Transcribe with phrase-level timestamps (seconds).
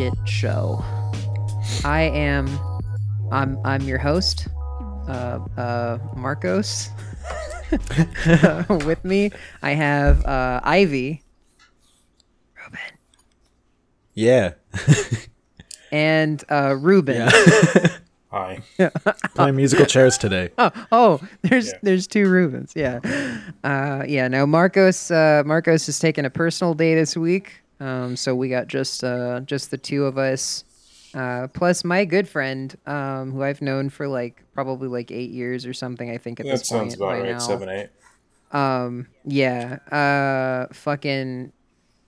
[0.00, 0.82] Shit Show.
[1.84, 2.48] I am,
[3.30, 4.48] I'm, I'm your host,
[5.06, 6.88] uh, uh, Marcos.
[8.86, 11.22] With me, I have uh, Ivy,
[12.64, 12.80] Ruben,
[14.14, 14.52] Yeah.
[15.92, 17.28] and uh, Ruben.
[18.30, 18.60] Hi.
[19.34, 20.48] Playing musical chairs today.
[20.58, 21.78] Oh, oh, there's Yeah.
[21.82, 22.72] there's two Rubens.
[22.74, 23.00] Yeah,
[23.64, 24.28] uh, yeah.
[24.28, 25.10] No, Marcos.
[25.10, 29.40] Uh, Marcos is taking a personal day this week, um, so we got just uh,
[29.40, 30.64] just the two of us,
[31.14, 35.66] uh, plus my good friend, um, who I've known for like probably like eight years
[35.66, 36.10] or something.
[36.10, 37.32] I think at That this sounds point right.
[37.32, 37.38] now.
[37.38, 37.88] Seven, eight.
[38.52, 39.78] Um, yeah.
[39.90, 41.52] Uh, fucking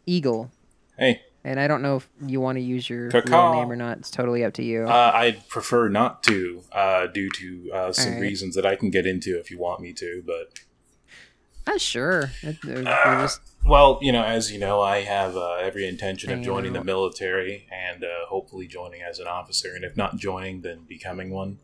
[0.06, 0.50] Eagle.
[0.98, 3.98] Hey, And I don't know if you want to use your real name or not.
[3.98, 4.84] It's totally up to you.
[4.84, 8.22] uh, I'd prefer not to, uh, due to uh, some Alright.
[8.22, 10.22] reasons that I can get into if you want me to.
[10.26, 12.30] But sure.
[12.42, 16.32] It- uh, we're just well, you know, as you know, I have uh, every intention
[16.32, 19.74] of joining the military and uh, hopefully joining as an officer.
[19.74, 21.58] And if not joining, then becoming one.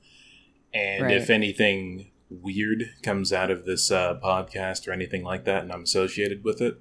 [0.72, 1.16] And Right.
[1.16, 5.82] if anything weird comes out of this uh, podcast or anything like that, and I'm
[5.82, 6.78] associated with it,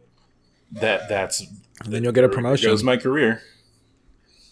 [0.72, 1.42] that that's
[1.84, 2.70] And then you'll get a there promotion.
[2.70, 3.42] Goes my career.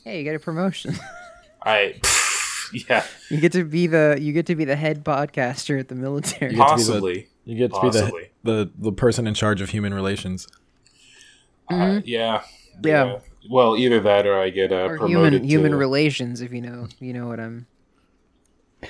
[0.03, 0.95] hey, you get a promotion.
[1.63, 1.99] I,
[2.89, 5.95] yeah, You get to be the you get to be the head podcaster at the
[5.95, 6.55] military.
[7.45, 8.21] You get to be the- possibly.
[8.21, 10.47] You get to be the, the the person in charge of human relations.
[11.69, 12.41] Uh, yeah,
[12.77, 12.87] Mm-hmm.
[12.87, 13.19] Yeah.
[13.49, 16.87] Well, either that or I get uh, or promoted human human relations, if you know
[16.99, 17.67] you know what I'm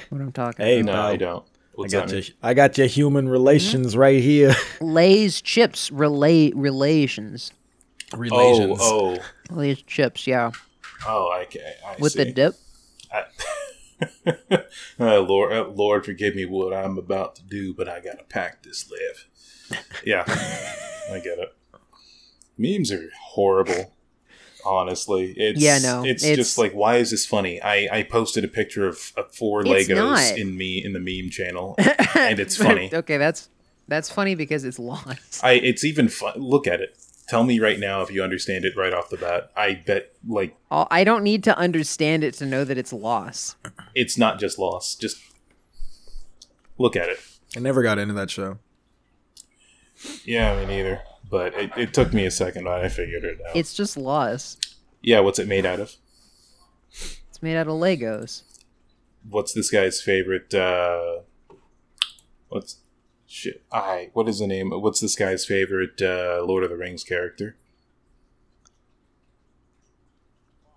[0.10, 0.62] what I'm talking.
[0.64, 0.68] About.
[0.68, 1.02] Hey, No.
[1.02, 1.46] I don't.
[1.84, 2.22] I got your?
[2.42, 4.56] I got your human relations right here.
[4.80, 7.52] Lay's chips relay relations.
[8.16, 8.80] Relations.
[8.82, 9.18] Oh,
[9.52, 9.56] oh.
[9.56, 10.52] Lay's chips, yeah,
[11.06, 11.42] oh, oh.
[11.44, 12.24] Okay, I with see.
[12.24, 12.56] the dip.
[13.12, 13.24] I-
[15.00, 18.64] uh, Lord, uh, Lord, forgive me what I'm about to do, but I gotta pack
[18.64, 19.80] this live.
[20.06, 20.24] Yeah,
[21.12, 21.54] I get it.
[22.58, 23.94] Memes are horrible.
[24.66, 27.62] Honestly, it's Yeah, no, it's, it's- just like, why is this funny?
[27.62, 29.96] I, I posted a picture of, of four It's Legos
[30.32, 30.38] not.
[30.38, 31.76] in me in the meme channel,
[32.16, 32.90] and it's funny.
[32.94, 33.50] okay, that's
[33.88, 35.44] that's funny because it's lost.
[35.44, 36.34] I it's even fun.
[36.40, 36.98] Look at it.
[37.28, 39.52] Tell me right now if you understand it right off the bat.
[39.56, 43.56] I bet like I don't need to understand it to know that it's loss.
[43.96, 44.96] it's not just loss.
[44.96, 45.18] Just
[46.78, 47.20] look at it.
[47.56, 48.60] I never got into that show.
[50.24, 51.02] Yeah, me neither.
[51.30, 53.56] But it, it took me a second, but I figured it out.
[53.56, 54.58] It's just loss.
[55.02, 55.96] yeah, what's it made out of?
[56.92, 58.44] It's made out of Legos.
[59.28, 60.54] What's this guy's favorite?
[60.54, 61.22] uh
[62.50, 62.78] What's
[63.36, 63.64] shit?
[63.72, 64.72] I what is the name?
[64.72, 67.58] What's this guy's favorite uh Lord of the Rings character?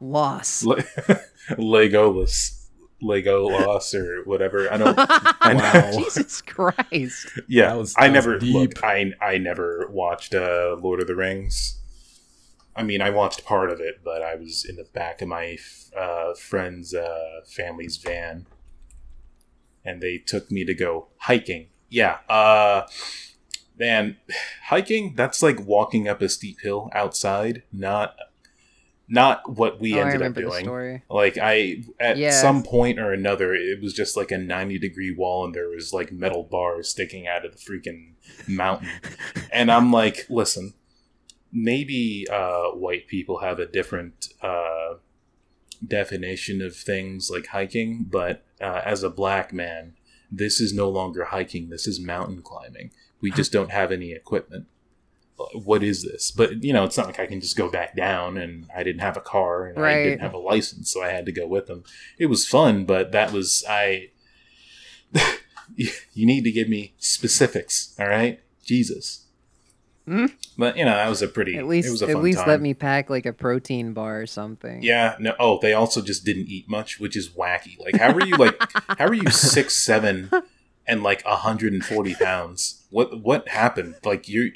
[0.00, 0.64] Lost.
[0.64, 0.82] Le-
[1.50, 2.54] Legolas.
[3.00, 4.72] loss, or whatever.
[4.72, 4.96] I don't.
[4.98, 5.90] I Wow.
[5.98, 7.38] Jesus Christ.
[7.48, 8.54] Yeah, That was- I that was never deep.
[8.54, 8.84] look.
[8.84, 11.80] I I never watched uh, Lord of the Rings.
[12.76, 15.58] I mean, I watched part of it, but I was in the back of my
[15.96, 18.46] uh, friend's uh, family's van,
[19.84, 21.68] and they took me to go hiking.
[21.88, 22.86] Yeah, uh,
[23.78, 24.16] man,
[24.66, 25.14] hiking.
[25.14, 27.62] That's like walking up a steep hill outside.
[27.72, 28.14] Not,
[29.08, 31.02] not what we oh, ended up doing.
[31.08, 32.30] Like I, at Yeah.
[32.30, 35.92] some point or another, it was just like a ninety degree wall, and there was
[35.92, 38.12] like metal bars sticking out of the freaking
[38.46, 38.88] mountain.
[39.52, 40.74] and I'm like, listen,
[41.52, 44.96] maybe uh, white people have a different uh,
[45.86, 49.94] definition of things like hiking, but uh, as a black man,
[50.30, 51.70] this is no longer hiking.
[51.70, 52.90] This is mountain climbing.
[53.20, 54.66] We just don't have any equipment.
[55.38, 56.30] Uh, what is this?
[56.30, 58.36] But you know, it's not like I can just go back down.
[58.36, 61.26] And I didn't have a car, and I didn't have a license, so I had
[61.26, 61.84] to go with them.
[62.18, 64.10] It was fun, but that was I.
[65.76, 68.40] you you need to give me specifics, all right?
[68.64, 69.27] Jesus.
[70.08, 70.32] Mm.
[70.56, 71.56] But you know, that was a pretty.
[71.56, 72.48] At it least was a at least time.
[72.48, 74.82] let me pack like a protein bar or something.
[74.82, 75.16] Yeah.
[75.20, 75.34] No.
[75.38, 77.78] Oh, they also just didn't eat much, which is wacky.
[77.78, 78.56] Like, how are you like?
[78.98, 80.30] how are you six seven
[80.86, 82.86] and like hundred and forty pounds?
[82.90, 83.96] What what happened?
[84.02, 84.48] Like your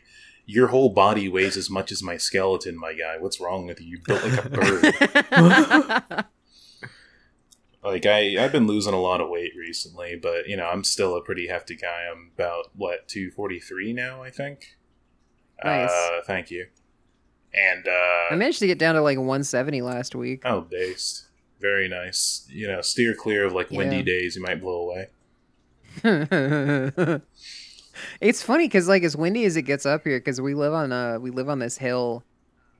[0.47, 3.19] your whole body weighs as much as my skeleton, my guy.
[3.19, 3.89] What's wrong with you?
[3.89, 6.25] You built like a bird.
[7.85, 11.15] like I I've been losing a lot of weight recently, but you know I'm still
[11.15, 12.07] a pretty hefty guy.
[12.11, 14.77] I'm about what two forty three now, I think.
[15.65, 15.91] Nice.
[15.91, 16.67] Uh, thank you.
[17.55, 20.43] And uh, I managed to get down to like 170 last week.
[20.45, 21.27] Oh, based.
[21.61, 22.47] Very nice.
[22.49, 24.03] You know, steer clear of like windy Yeah.
[24.03, 24.37] days.
[24.37, 25.09] You might blow away.
[28.21, 30.93] it's funny because like as windy as it gets up here, because we live on
[30.93, 32.25] uh we live on this hill,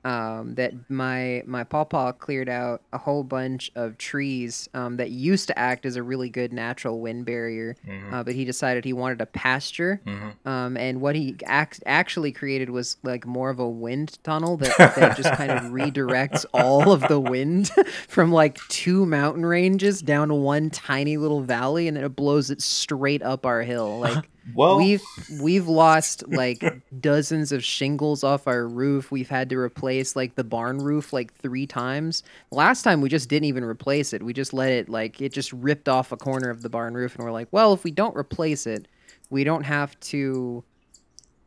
[0.03, 5.47] um, that my my pawpaw cleared out a whole bunch of trees um, that used
[5.47, 8.11] to act as a really good natural wind barrier, Mhm.
[8.13, 10.01] uh, but he decided he wanted a pasture.
[10.05, 10.45] Mhm.
[10.47, 14.75] Um, and what he ac- actually created was like more of a wind tunnel that,
[14.97, 17.69] that just kind of redirects all of the wind
[18.07, 22.49] from like two mountain ranges down to one tiny little valley, and then it blows
[22.49, 23.99] it straight up our hill.
[23.99, 25.03] Like Well, we've
[25.41, 26.63] we've lost like
[26.99, 29.11] dozens of shingles off our roof.
[29.11, 32.23] We've had to replace like the barn roof like three times.
[32.51, 34.21] Last time we just didn't even replace it.
[34.21, 37.15] We just let it like it just ripped off a corner of the barn roof,
[37.15, 38.87] and we're like, well, if we don't replace it,
[39.29, 40.63] we don't have to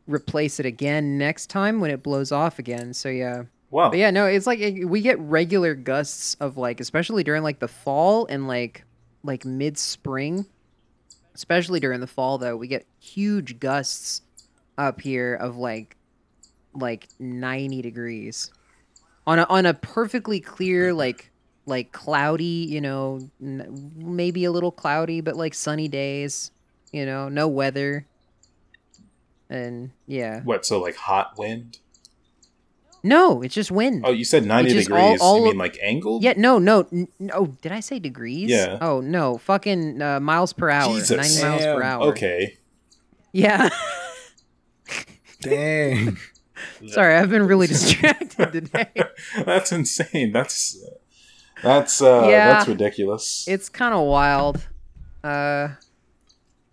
[0.07, 2.93] replace it again next time when it blows off again.
[2.93, 3.43] So yeah.
[3.69, 3.89] wow.
[3.89, 7.59] But yeah, no, it's like eh, we get regular gusts of like, especially during like
[7.59, 8.85] the fall and like
[9.23, 10.45] like mid spring.
[11.37, 14.23] Especially during the fall, though, we get huge gusts
[14.75, 15.95] up here of like
[16.73, 18.51] like ninety degrees
[19.27, 21.29] on a on a perfectly clear like
[21.67, 26.49] like cloudy, you know, n- maybe a little cloudy, but like sunny days,
[26.91, 28.07] you know, no weather,
[29.47, 30.65] and yeah, What?
[30.65, 31.77] So like hot wind?
[33.07, 34.03] No, it's just wind.
[34.05, 35.21] Oh, you said ninety just all- degrees.
[35.21, 36.19] all- you mean like angle?
[36.21, 37.47] Yeah, no, no, n- no.
[37.61, 38.49] Did I say degrees?
[38.49, 38.77] Yeah.
[38.81, 40.93] Oh no, fucking uh, miles per hour.
[40.93, 41.17] Jesus.
[41.17, 41.83] Ninety miles per Damn.
[41.83, 42.03] hour.
[42.09, 42.57] Okay.
[43.31, 43.69] Yeah.
[45.41, 46.17] Dang.
[46.87, 48.89] Sorry, I've been really distracted today.
[49.45, 50.31] that's insane.
[50.31, 50.77] That's
[51.63, 52.53] that's uh Yeah.
[52.53, 53.45] that's ridiculous.
[53.47, 54.67] It's kind of wild.
[55.23, 55.69] Uh,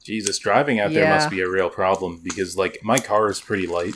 [0.02, 3.66] Jesus, driving out there must be a real problem because like my car is pretty
[3.66, 3.94] light,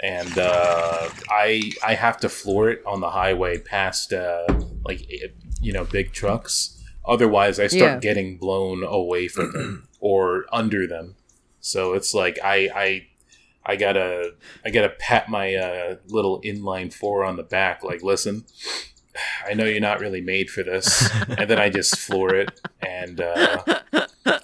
[0.00, 4.46] and uh, I I have to floor it on the highway past uh,
[4.84, 5.28] like eh,
[5.60, 6.70] you know big trucks.
[7.06, 7.98] Otherwise, I start Yeah.
[8.00, 11.16] getting blown away from them or under them.
[11.60, 13.06] So it's like I I
[13.66, 14.32] I gotta
[14.64, 17.82] I gotta pat my uh, little inline four on the back.
[17.84, 18.44] Like, listen,
[19.46, 23.20] I know you're not really made for this, and then I just floor it and.
[23.20, 23.62] Uh,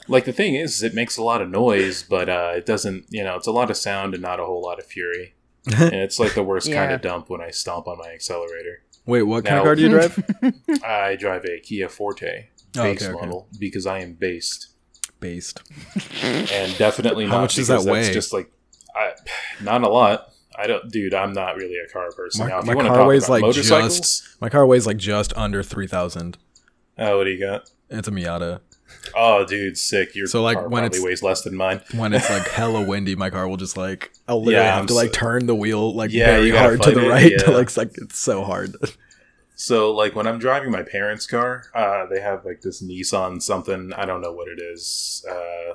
[0.09, 3.07] like the thing is, it makes a lot of noise, but uh, it doesn't.
[3.11, 5.35] You know, it's a lot of sound and not a whole lot of fury.
[5.67, 8.83] And it's like the worst kind of dump when I stomp on my accelerator.
[9.07, 10.23] Wait, what kind of car do you drive?
[10.85, 13.21] I drive a Kia Forte Oh, base okay, okay.
[13.27, 14.69] model because I am based,
[15.19, 15.61] Based.
[16.23, 17.31] and definitely not.
[17.31, 17.43] How not.
[17.43, 18.13] much does that that's weigh?
[18.13, 18.53] Just like,
[18.95, 19.13] I,
[19.61, 20.29] not a lot.
[20.57, 21.15] I don't, dude.
[21.15, 22.45] I'm not really a car person.
[22.45, 24.41] My, now, if my you car weighs like just.
[24.41, 26.39] My car weighs like just under three thousand.
[26.99, 27.71] oh, what do you got?
[27.89, 28.61] It's a Miata.
[29.15, 30.15] Oh, dude, sick.
[30.15, 31.81] Your So, like, car when probably it's- weighs less than mine.
[31.95, 34.87] When it's like hella windy, my car will just like I'll literally Yeah, have I'm
[34.89, 37.39] to like so- turn the wheel like Yeah, very hard to the it, right yeah.
[37.39, 38.77] to like it's like it's so hard.
[39.63, 43.93] So, like, when I'm driving my parents' car, uh, they have like this Nissan something.
[43.93, 45.23] I don't know what it is.
[45.31, 45.75] Uh,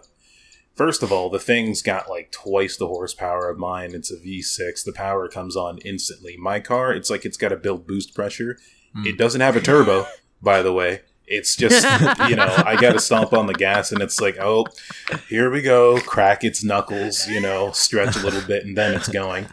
[0.73, 3.93] first of all, the thing's got like twice the horsepower of mine.
[3.93, 4.83] It's a V6.
[4.83, 6.35] The power comes on instantly.
[6.35, 8.57] My car, it's like it's got to build boost pressure.
[8.95, 9.05] Hmm.
[9.05, 10.07] It doesn't have a turbo,
[10.41, 11.01] by the way.
[11.27, 11.83] It's just,
[12.29, 14.65] you know, I got to stomp on the gas and it's like, oh,
[15.27, 15.99] here we go.
[16.01, 19.47] Crack its knuckles, you know, stretch a little bit and then it's going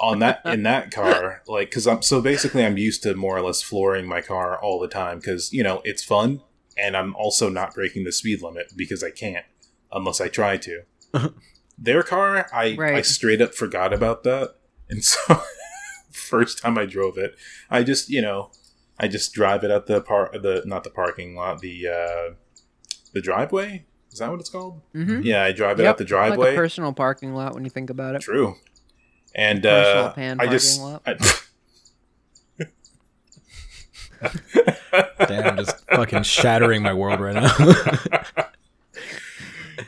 [0.00, 3.42] on that in that car like because i'm so basically i'm used to more or
[3.42, 6.40] less flooring my car all the time because you know it's fun
[6.78, 9.44] and i'm also not breaking the speed limit because i can't
[9.92, 10.82] unless i try to
[11.78, 14.54] their car i i straight up forgot about that
[14.88, 15.42] and so
[16.10, 17.36] first time i drove it
[17.70, 18.50] i just you know
[19.00, 22.34] i just drive it at the par the not the parking lot the uh
[23.12, 23.84] the driveway?
[24.12, 24.80] Is that what it's called?
[24.92, 26.52] Hmm yeah i drive it Yep, at the Like driveway.
[26.52, 28.20] a personal parking lot when you think about it.
[28.22, 28.56] True.
[29.34, 32.66] And Personal uh, pan I just parking I-
[35.26, 37.54] Damn, just fucking shattering my world right now.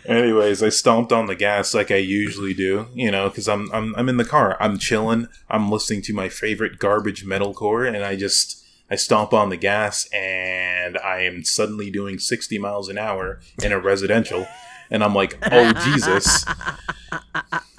[0.06, 3.94] Anyways, I stomped on the gas like I usually do, you know, because I'm, I'm
[3.96, 8.16] I'm in the car, I'm chilling, I'm listening to my favorite garbage metalcore, and I
[8.16, 13.40] just I stomp on the gas, and I am suddenly doing 60 miles an hour
[13.62, 14.46] in a residential,
[14.90, 16.44] and I'm like, oh Jesus!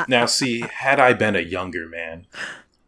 [0.08, 2.26] Now, see, had I been a younger man,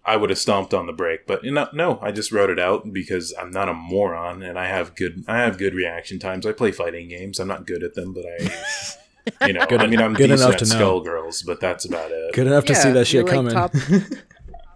[0.03, 2.59] I would have stomped on the brake, but you know, no, I just wrote it
[2.59, 6.45] out because I'm not a moron, and I have good I have good reaction times.
[6.45, 7.39] I play fighting games.
[7.39, 10.41] I'm not good at them, but I, you know, Good- I mean, I'm good decent
[10.41, 11.01] enough at to know.
[11.01, 12.33] Skullgirls, but that's about it.
[12.33, 13.53] Good enough to see that shit like, coming.
[13.53, 13.73] top-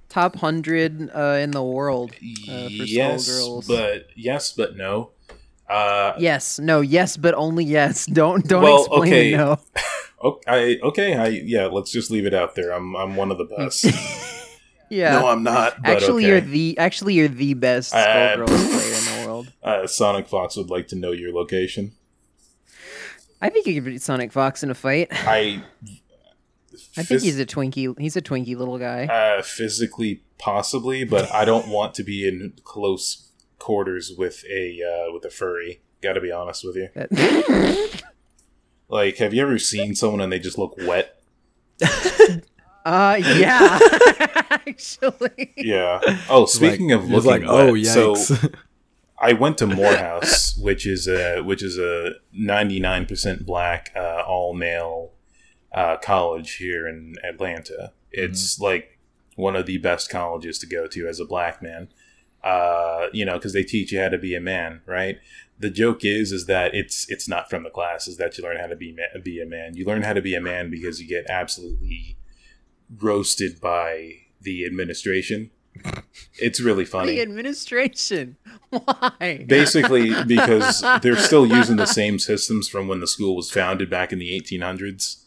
[0.10, 2.12] Top hundred uh, in the world.
[2.12, 3.68] uh, for yes, Skullgirls.
[3.68, 5.12] but yes, but no.
[5.70, 8.06] Uh, Yes, no, yes, but only yes.
[8.20, 9.32] Don't don't Well, explain okay.
[9.38, 9.60] no.
[10.24, 10.52] okay,
[10.82, 11.68] I, okay, I yeah.
[11.68, 12.72] Let's just leave it out there.
[12.72, 13.86] I'm I'm one of the best.
[14.92, 15.20] Yeah.
[15.20, 15.80] No, I'm not.
[15.84, 16.28] But actually, okay.
[16.30, 19.54] you're the actually you're the best Uh, Skullgirls player in the world.
[19.62, 21.92] uh, Sonic Fox would like to know your location.
[23.40, 25.10] I think you could beat Sonic Fox in a fight.
[25.12, 25.62] I
[26.98, 27.98] I think he's a Twinkie.
[28.00, 29.06] He's a Twinkie little guy.
[29.06, 35.14] uh, physically possibly, but I don't want to be in close quarters with a uh,
[35.14, 35.82] with a furry.
[36.02, 37.90] Got to be honest with you.
[38.90, 41.22] Like, have you ever seen someone and they just look wet?
[42.86, 43.80] uh, yeah,
[44.50, 45.54] actually.
[45.56, 46.00] Yeah.
[46.28, 48.16] Oh, speaking like- of looking like, oh wet, so!
[49.22, 54.24] I went to Morehouse, which is a which is a ninety nine percent black, uh,
[54.28, 55.09] all male
[55.74, 57.94] uh, college here in Atlanta.
[58.12, 58.98] It's like
[59.36, 61.90] one of the best colleges to go to as a black man.
[62.44, 65.18] Uh, you know, because they teach you how to be a man, right?
[65.60, 68.68] The joke is, is that it's it's not from the classes that you learn how
[68.68, 69.76] to be ma- be a man.
[69.76, 72.16] You learn how to be a man because you get absolutely
[72.98, 75.52] roasted by the administration.
[76.40, 78.38] It's really funny The administration.
[78.70, 79.46] Why?
[79.48, 84.14] basically because they're still using the same systems from when the school was founded back
[84.14, 85.26] in the 1800s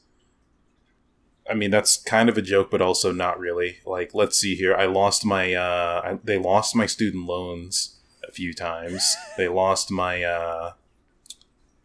[1.51, 3.79] i mean that's kind of a joke but also not really.
[3.87, 4.75] Like let's see here.
[4.75, 9.17] I lost my uh I, they lost my student loans a few times.
[9.37, 10.73] They lost my uh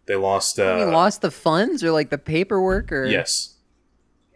[0.06, 3.56] they lost uh lost the funds or like the paperwork or yes.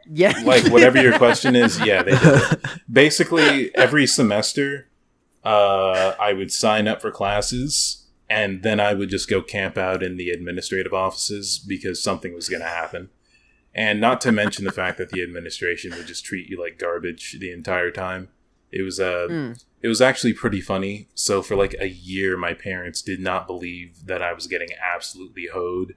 [0.09, 0.33] Yeah.
[0.43, 2.59] Like whatever your question is yeah they did.
[2.91, 4.87] Basically every semester
[5.43, 10.03] uh, i would sign up for classes and then i would just go camp out
[10.03, 13.09] in the administrative offices because something was going to happen
[13.73, 17.37] and not to mention the fact that the administration would just treat you like garbage
[17.39, 18.29] the entire time
[18.71, 19.63] it was uh, Mm.
[19.81, 24.05] it was actually pretty funny so for like a year my parents did not believe
[24.05, 25.95] that i was getting absolutely hoed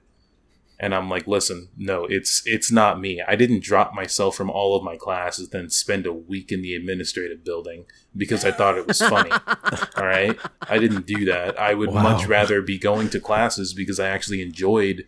[0.77, 3.21] and I'm like, listen, no, it's it's not me.
[3.25, 6.75] I didn't drop myself from all of my classes, then spend a week in the
[6.75, 9.31] administrative building because I thought it was funny.
[9.95, 11.57] all right, I didn't do that.
[11.57, 12.03] I would Wow.
[12.03, 15.07] much rather be going to classes because I actually enjoyed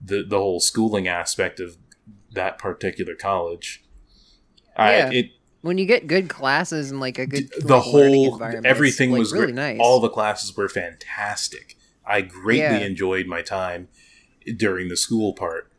[0.00, 1.76] the the whole schooling aspect of
[2.32, 3.84] that particular college.
[4.76, 4.82] Yeah.
[4.84, 5.26] I it
[5.62, 9.18] when you get good classes and like a good the like, whole environment, everything like,
[9.18, 9.54] was really great.
[9.56, 9.78] nice.
[9.80, 11.76] All the classes were fantastic.
[12.06, 12.86] I greatly Yeah.
[12.86, 13.88] enjoyed my time
[14.56, 15.70] during the school part.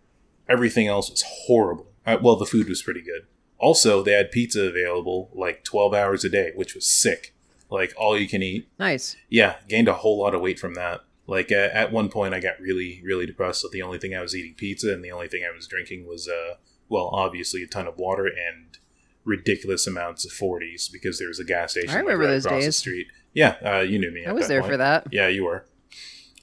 [0.48, 1.88] Everything else was horrible.
[2.06, 3.26] Uh, well, the food was pretty good.
[3.58, 7.34] Also, they had pizza available like 12 hours a day, which was sick.
[7.70, 8.68] Like all you can eat.
[8.78, 9.16] nice.
[9.30, 11.02] Yeah, gained a whole lot of weight from that.
[11.32, 13.62] Like uh, at one point, I got really, really depressed.
[13.62, 16.06] So the only thing I was eating pizza, and the only thing I was drinking
[16.06, 16.56] was, uh,
[16.90, 18.78] well, obviously a ton of water and
[19.24, 22.60] ridiculous amounts of 40s because there was a gas station I remember right those across
[22.60, 22.76] the days.
[22.76, 23.08] street.
[23.34, 24.26] Yeah, uh, you knew me.
[24.26, 24.74] I was there point.
[24.74, 25.08] for that.
[25.10, 25.66] Yeah, you were.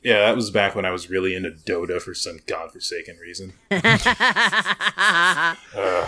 [0.02, 3.52] Yeah, that was back when I was really into Dota for some godforsaken reason.
[3.70, 3.84] Ugh.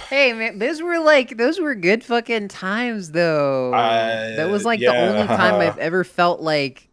[0.09, 3.75] hey man, those were like those were good fucking times though.
[3.75, 4.93] Uh, that was like yeah.
[4.93, 6.89] the only time I've ever felt like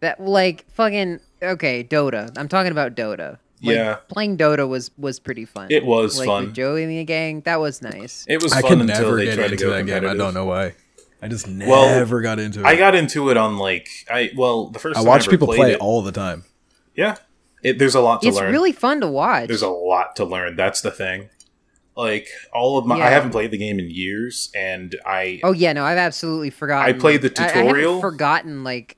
[0.00, 0.20] that.
[0.20, 2.30] Like fucking okay, Dota.
[2.36, 3.38] I'm talking about Dota.
[3.62, 3.96] Like, Yeah.
[4.08, 5.68] playing Dota was was pretty fun.
[5.70, 6.44] It was like, fun.
[6.46, 8.24] With Joey and the gang, that was nice.
[8.28, 10.06] It was I fun could until never they get tried to into go that game.
[10.08, 10.74] I don't know why.
[11.22, 12.66] I just Well, never got into it.
[12.66, 15.48] I got into it on like I well the first I time watch ever people
[15.48, 16.44] play it, all the time.
[16.96, 17.16] Yeah,
[17.62, 18.50] it, there's a lot to It's learn.
[18.50, 19.48] really fun to watch.
[19.48, 20.56] there's a lot to learn.
[20.56, 21.28] That's the thing.
[21.94, 25.74] Like all of my, I haven't played the game in years, and I Oh yeah,
[25.74, 26.94] no, I've absolutely forgotten.
[26.94, 28.00] I played the I- I tutorial.
[28.00, 28.96] forgotten like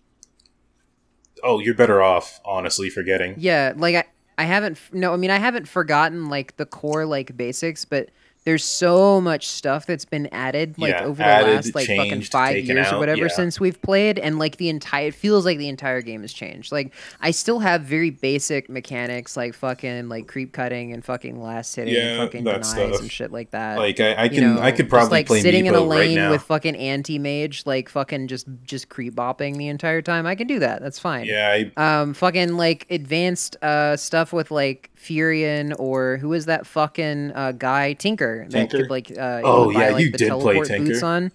[1.43, 3.35] oh, you're better off honestly forgetting.
[3.39, 4.05] yeah, like I
[4.39, 8.09] I haven't no, I mean I haven't forgotten like the core like basics, but
[8.45, 12.57] there's so much stuff that's been added like Yeah, over the last like fucking five
[12.65, 13.29] years out, or whatever yeah.
[13.29, 16.71] since we've played, and like the entire it feels like the entire game has changed.
[16.73, 21.75] Like I still have very basic mechanics like fucking like creep cutting and fucking last
[21.75, 23.01] hitting Yeah, and fucking denies stuff.
[23.01, 23.79] and shit like that.
[23.79, 25.79] Like I, I you can know, I could just, probably like play sitting in a
[25.79, 30.03] Meepo right lane with fucking anti mage, like fucking just just creep bopping the entire
[30.03, 30.25] time.
[30.27, 30.81] I can do that.
[30.83, 31.25] That's fine.
[31.25, 36.67] yeah, I, Um, fucking like advanced uh stuff with like Furion or who is that
[36.67, 38.79] fucking uh guy Tinker that Tinker?
[38.79, 41.05] could like uh Oh, would buy, yeah, like, you the did play Tinker.
[41.05, 41.33] on.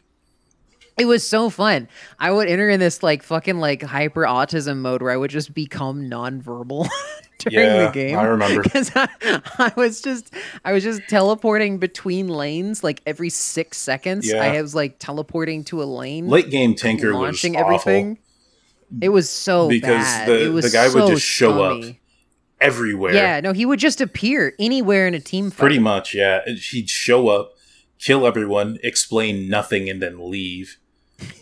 [0.98, 1.88] It was so fun.
[2.20, 5.54] I would enter in this like fucking like hyper autism mode where I would just
[5.54, 6.88] become nonverbal
[7.40, 8.64] during yeah, the game I remember.
[8.64, 9.08] because I,
[9.60, 10.34] I was just
[10.66, 14.28] I was just teleporting between lanes like every six seconds.
[14.28, 14.42] Yeah.
[14.42, 17.66] I was like teleporting to a lane, Late game Tinker was launching awful.
[17.76, 18.18] everything.
[19.02, 20.30] It was so Because bad.
[20.30, 22.00] the- it was the guy would just show up scummy.
[22.62, 23.14] Everywhere.
[23.14, 25.60] Yeah, no, he would just appear anywhere in a team fight.
[25.60, 26.42] Pretty much, yeah.
[26.72, 27.54] He'd show up,
[28.00, 30.78] kill everyone, explain nothing, and then leave.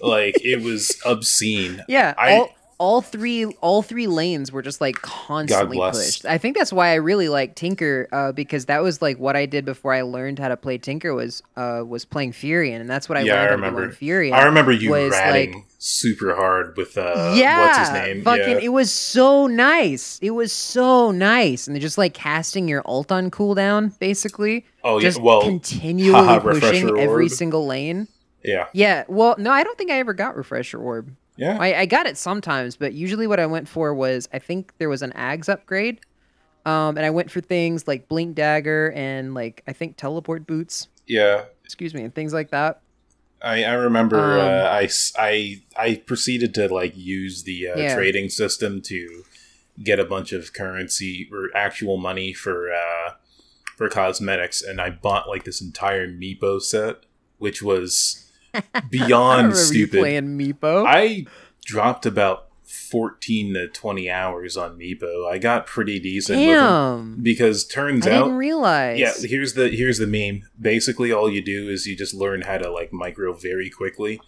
[0.02, 1.84] Like it was obscene.
[1.88, 6.26] Yeah, I- all all three all three lanes were just like constantly pushed.
[6.26, 9.46] I think that's why I really like Tinker uh, because that was like what I
[9.46, 13.08] did before I learned how to play Tinker was uh, was playing Furion, and that's
[13.08, 13.90] what I Yeah, I learned to remember.
[13.94, 14.34] Furion.
[14.34, 18.24] I remember you was, ratting like- super hard with uh, yeah, what's his name?
[18.24, 18.58] Fucking, yeah.
[18.64, 20.20] it was so nice.
[20.22, 24.66] It was so nice, and they're just like casting your ult on cooldown, basically.
[24.84, 25.02] oh yeah.
[25.08, 27.30] just Well, continually haha, pushing every orb.
[27.32, 28.08] single lane.
[28.44, 31.16] yeah, Yeah, well, no, I don't think I ever got refresher orb.
[31.38, 31.58] Yeah.
[31.60, 34.90] I, I got it sometimes, but usually what I went for was I think there
[34.90, 36.00] was an Ags upgrade,
[36.66, 40.88] um, and I went for things like Blink Dagger and like I think teleport boots.
[41.08, 41.46] yeah.
[41.64, 42.82] Excuse me, and things like that.
[43.42, 44.88] I, I remember Um, uh,
[45.78, 47.96] I proceeded to like use the uh, Yeah.
[47.96, 49.24] trading system to
[49.84, 53.12] get a bunch of currency or actual money for uh,
[53.76, 57.06] for cosmetics, and I bought like this entire Meepo set,
[57.40, 58.25] which was I
[58.90, 60.00] beyond remember stupid.
[60.00, 60.86] playing Meepo.
[60.88, 61.26] I
[61.64, 65.30] dropped about fourteen to twenty hours on Meepo.
[65.30, 69.00] I got pretty decent Damn, because turns I out didn't realize.
[69.00, 70.48] yeah, here's the here's the meme.
[70.60, 74.20] Basically, all you do is you just learn how to like micro very quickly,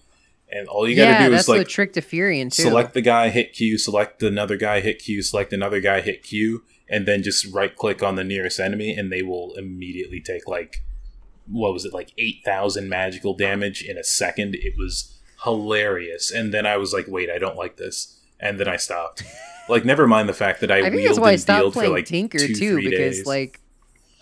[0.52, 2.64] and all you gotta yeah, do is like the trick to Furion too.
[2.64, 6.64] select the guy, hit Q, select another guy, hit Q, select another guy, hit Q,
[6.90, 10.84] and then just right click on the nearest enemy, and they will immediately take like
[11.50, 14.56] what was it like eight thousand magical damage in a second.
[14.56, 18.68] It was hilarious, and then I was like, wait, I don't like this, and then
[18.68, 19.24] I stopped.
[19.70, 22.06] like, never mind the fact that I, I think that's why I stopped playing like
[22.06, 23.26] Tinker two, too, because days.
[23.26, 23.60] like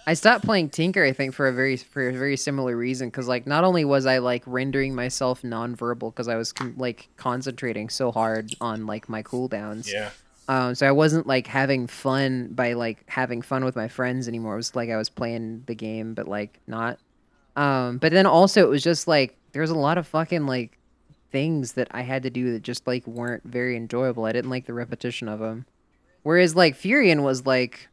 [0.08, 1.04] I stopped playing Tinker.
[1.04, 4.06] I think for a very for a very similar reason, because like not only was
[4.06, 9.24] I like rendering myself nonverbal because I was like concentrating so hard on like my
[9.24, 9.92] cooldowns.
[9.92, 10.12] yeah.
[10.48, 14.54] Um, so I wasn't like having fun by like having fun with my friends anymore.
[14.54, 17.00] It was like I was playing the game, but like not.
[17.56, 20.78] Um, but then also it was just like there was a lot of fucking like
[21.32, 24.26] things that I had to do that just like weren't very enjoyable.
[24.26, 25.66] I didn't like the repetition of them.
[26.24, 27.88] Whereas like Furion was like,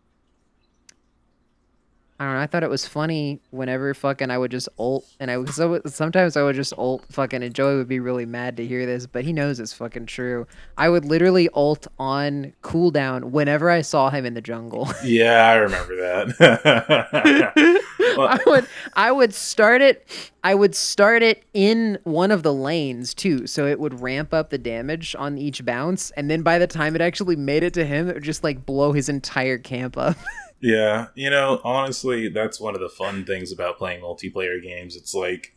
[2.22, 2.40] I don't know.
[2.40, 5.80] I thought it was funny whenever fucking I would just ult, and I would so
[5.86, 7.42] sometimes I would just ult fucking.
[7.42, 10.46] And Joey would be really mad to hear this, but he knows it's fucking true.
[10.78, 14.88] I would literally ult on cooldown whenever I saw him in the jungle.
[15.02, 17.82] Yeah, I remember that.
[18.16, 20.06] Well- I would I would start it
[20.44, 24.50] I would start it in one of the lanes too, so it would ramp up
[24.50, 27.84] the damage on each bounce, and then by the time it actually made it to
[27.84, 30.16] him, it would just like blow his entire camp up.
[30.62, 34.96] yeah, you know, honestly, that's one of the fun things about playing multiplayer games.
[34.96, 35.54] It's like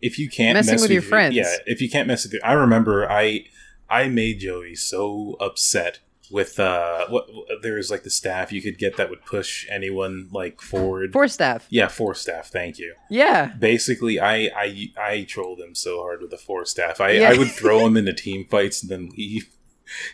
[0.00, 1.34] if you can't Messing mess with your friends.
[1.34, 3.46] yeah, if you can't mess with your, I remember I
[3.90, 7.28] I made Joey so upset with uh what
[7.62, 11.12] there's like the staff you could get that would push anyone like forward.
[11.12, 11.66] force staff.
[11.70, 12.48] yeah, force staff.
[12.48, 12.94] Thank you.
[13.08, 13.52] Yeah.
[13.58, 17.00] Basically, I I I trolled him so hard with the force staff.
[17.00, 17.30] I Yeah.
[17.30, 19.48] I would throw him into team fights and then leave.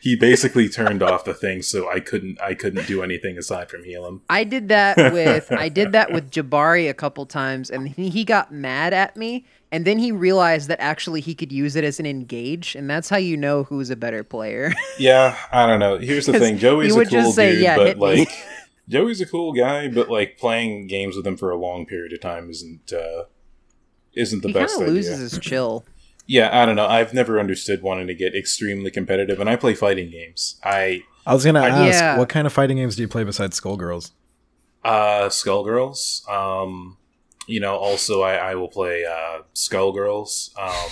[0.01, 3.85] He basically turned off the thing, so I couldn't I couldn't do anything aside from
[3.85, 4.23] heal him.
[4.29, 8.53] I did that with I did that with Jabari a couple times, and he, got
[8.53, 12.07] mad at me, and then he realized that actually he could use it as an
[12.07, 14.73] engage, and that's how you know who's a better player.
[14.99, 15.99] Yeah, I don't know.
[15.99, 18.29] Here's the thing: Joey's a cool say, dude, "Yeah, but like
[18.89, 22.21] Joey's a cool guy, but like playing games with him for a long period of
[22.21, 23.25] time isn't uh,
[24.15, 24.89] isn't the he best idea.
[24.89, 25.85] loses his chill.
[26.27, 26.87] Yeah, I don't know.
[26.87, 30.61] I've never understood wanting to get extremely competitive, and I play fighting games.
[30.65, 32.19] I I was gonna I- ask, Yeah.
[32.19, 34.13] what kind of fighting games do you play besides Skullgirls?
[34.85, 36.29] uh, Skullgirls.
[36.29, 36.97] Um,
[37.47, 40.51] you know, also I, I will play uh, Skullgirls.
[40.59, 40.91] Um,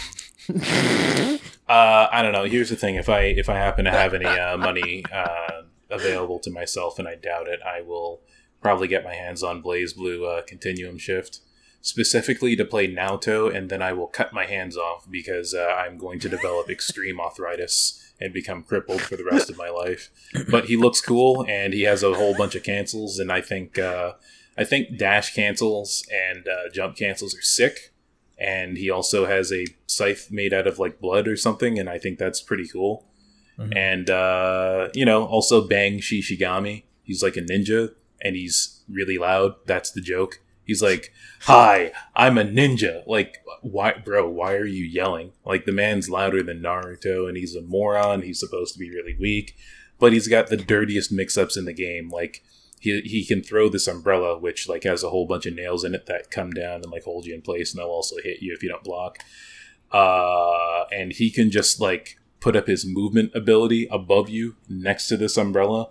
[1.68, 2.44] uh, I don't know.
[2.44, 6.38] Here's the thing: if I if I happen to have any uh, money uh, available
[6.40, 8.20] to myself, and I doubt it, I will
[8.60, 11.40] probably get my hands on BlazBlue uh, Continuum Shift
[11.82, 15.96] specifically to play Naoto, and then I will cut my hands off because uh, I'm
[15.96, 20.10] going to develop extreme arthritis and become crippled for the rest of my life.
[20.50, 23.78] But he looks cool, and he has a whole bunch of cancels, and I think
[23.78, 24.12] uh,
[24.58, 27.92] I think dash cancels and uh, jump cancels are sick.
[28.38, 31.98] And he also has a scythe made out of like blood or something, and I
[31.98, 33.06] think that's pretty cool.
[33.58, 33.76] Mhm.
[33.76, 36.84] And uh, you know, also Bang Shishigami.
[37.02, 39.56] He's like a ninja, and he's really loud.
[39.66, 40.40] That's the joke.
[40.70, 44.28] He's like, "Hi, I'm a ninja." Like, why, bro?
[44.28, 45.32] Why are you yelling?
[45.44, 48.22] Like, the man's louder than Naruto, and he's a moron.
[48.22, 49.56] He's supposed to be really weak,
[49.98, 52.08] but he's got the dirtiest mix-ups in the game.
[52.08, 52.44] Like,
[52.78, 55.92] he he can throw this umbrella, which like has a whole bunch of nails in
[55.92, 58.54] it that come down and like hold you in place, and they'll also hit you
[58.54, 59.18] if you don't block.
[59.90, 65.16] Uh, and he can just like put up his movement ability above you next to
[65.16, 65.90] this umbrella,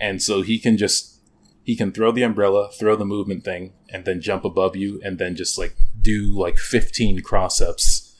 [0.00, 1.20] and so he can just
[1.68, 5.18] he can throw the umbrella, throw the movement thing, and then jump above you, and
[5.18, 8.14] then just like do like fifteen cross ups,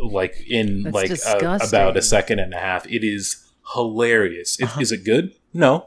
[0.00, 1.10] like in That's like
[1.42, 2.86] a, about a second and a half.
[2.86, 4.58] It is hilarious.
[4.78, 5.34] Is it good?
[5.52, 5.86] No.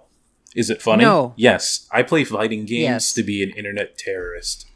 [0.55, 1.03] Is it funny?
[1.03, 1.33] No.
[1.35, 1.87] Yes.
[1.91, 3.13] I play fighting games Yes.
[3.13, 4.67] to be an internet terrorist.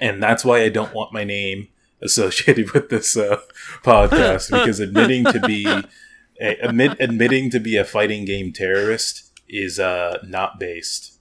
[0.00, 1.68] and that's why I don't want my name
[2.02, 3.40] associated with this uh,
[3.84, 5.66] podcast because admitting to be
[6.40, 11.12] a, admit, admitting to be a fighting game terrorist is uh, not based.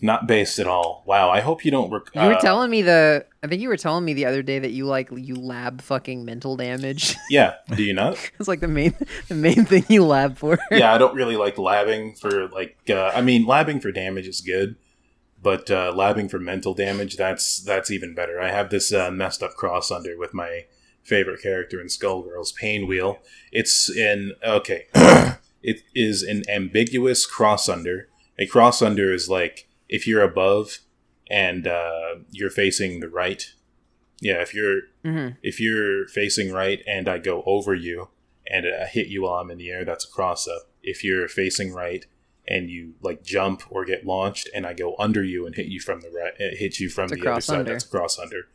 [0.00, 1.02] Not based at all.
[1.06, 1.30] Wow.
[1.30, 1.90] I hope you don't.
[1.90, 3.26] Rec- You were uh, telling me the.
[3.42, 6.24] I think you were telling me the other day that you like you lab fucking
[6.24, 7.16] mental damage.
[7.30, 7.54] Yeah.
[7.74, 8.14] Do you not?
[8.38, 8.94] it's like the main
[9.28, 10.58] the main thing you lab for.
[10.70, 12.76] yeah, I don't really like labbing for like.
[12.88, 14.76] Uh, I mean, labbing for damage is good,
[15.42, 18.40] but uh, labbing for mental damage that's that's even better.
[18.40, 20.64] I have this uh, messed up cross under with my
[21.02, 23.18] favorite character in Skullgirls, Painwheel.
[23.52, 24.86] It's in okay.
[25.62, 28.08] it is an ambiguous cross under.
[28.38, 30.78] A cross under is like if you're above
[31.30, 33.52] and uh, you're facing the right.
[34.20, 38.08] Yeah, if you're hmm if you're facing right and I go over you
[38.50, 40.62] and I hit you while I'm in the air, that's a cross up.
[40.82, 42.06] If you're facing right
[42.46, 45.80] and you like jump or get launched and I go under you and hit you
[45.80, 47.72] from the right, uh, hit you from It's the other side, under.
[47.72, 48.48] that's a cross under.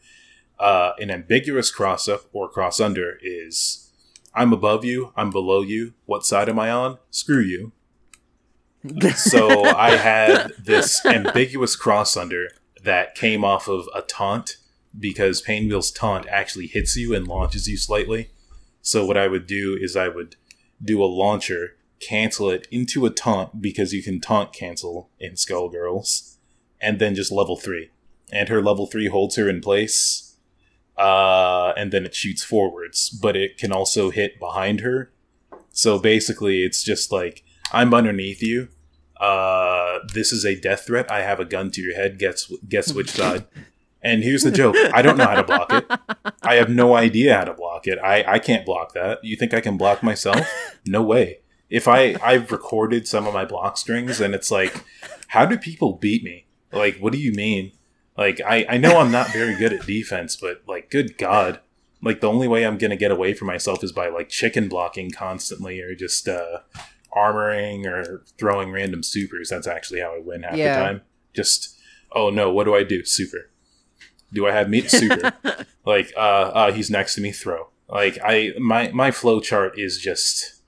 [0.59, 3.91] Uh, an ambiguous cross up or cross under is
[4.33, 5.93] I'm above you, I'm below you.
[6.05, 6.97] What side am I on?
[7.11, 7.71] Screw you.
[9.15, 12.49] So I had this ambiguous cross under
[12.83, 14.57] that came off of a taunt
[14.97, 18.31] because Painwheel's taunt actually hits you and launches you slightly.
[18.81, 20.35] So what I would do is I would
[20.83, 26.35] do a launcher, cancel it into a taunt because you can taunt cancel in Skullgirls,
[26.81, 27.89] and then just level three.
[28.31, 30.35] And her level three holds her in place,
[30.97, 35.11] uh, and then it shoots forwards, but it can also hit behind her.
[35.71, 38.69] So basically, it's just like I'm underneath you.
[39.23, 41.09] Uh, this is a death threat.
[41.09, 42.19] I have a gun to your head.
[42.19, 43.45] Guess guess which side.
[44.01, 45.89] And here's the joke: I don't know how to block it.
[46.43, 47.97] I have no idea how to block it.
[47.99, 49.23] I I can't block that.
[49.23, 50.45] You think I can block myself?
[50.85, 51.39] No way.
[51.69, 54.83] If I I've recorded some of my block strings, and it's like,
[55.27, 56.45] how do people beat me?
[56.73, 57.71] Like, what do you mean?
[58.17, 61.61] Like, I I know I'm not very good at defense, but like, good god.
[62.01, 65.11] Like the only way I'm gonna get away from myself is by like chicken blocking
[65.11, 66.59] constantly, or just uh,
[67.15, 69.49] armoring or throwing random supers.
[69.49, 70.77] That's actually how I win half Yeah.
[70.79, 71.01] the time.
[71.33, 71.77] Just
[72.11, 73.03] oh no, what do I do?
[73.05, 73.49] Super.
[74.31, 74.89] Do I have meat?
[74.89, 75.31] Super.
[75.85, 77.31] like uh, uh, he's next to me.
[77.31, 77.69] Throw.
[77.87, 80.61] Like I my my flow chart is just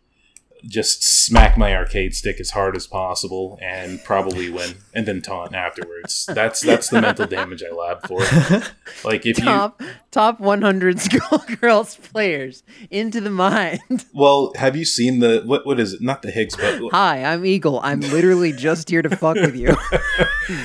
[0.68, 5.54] just smack my arcade stick as hard as possible and probably win and then taunt
[5.54, 6.26] afterwards.
[6.28, 8.22] That's that's the mental damage I lab for.
[9.04, 14.06] Like if you top top 100 Skullgirls players into the mind.
[14.14, 16.02] well, have you seen the what what is it?
[16.02, 17.80] Not the Higgs, but Hi, I'm Eagle.
[17.84, 19.76] I'm literally just here to fuck with you.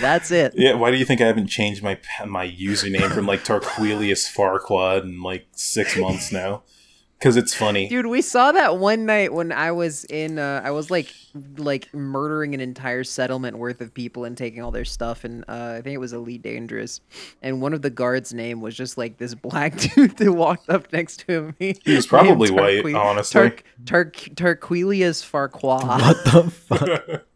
[0.00, 0.54] That's it.
[0.56, 5.02] Yeah, why do you think I haven't changed my my username from like Tarquelius Farquaad
[5.02, 6.62] in like six months now?
[7.20, 7.86] Because it's funny.
[7.86, 11.14] Dude, we saw that one night when I was in uh I was like
[11.58, 15.74] like murdering an entire settlement worth of people and taking all their stuff and uh
[15.76, 17.02] I think it was Elite Dangerous.
[17.42, 20.90] And one of the guards' name was just like this black dude that walked up
[20.94, 21.74] next to me.
[21.84, 23.38] He, was probably white, honestly.
[23.38, 26.00] Tark, Tark, Tarquelius Farquaad.
[26.10, 27.26] What the fuck?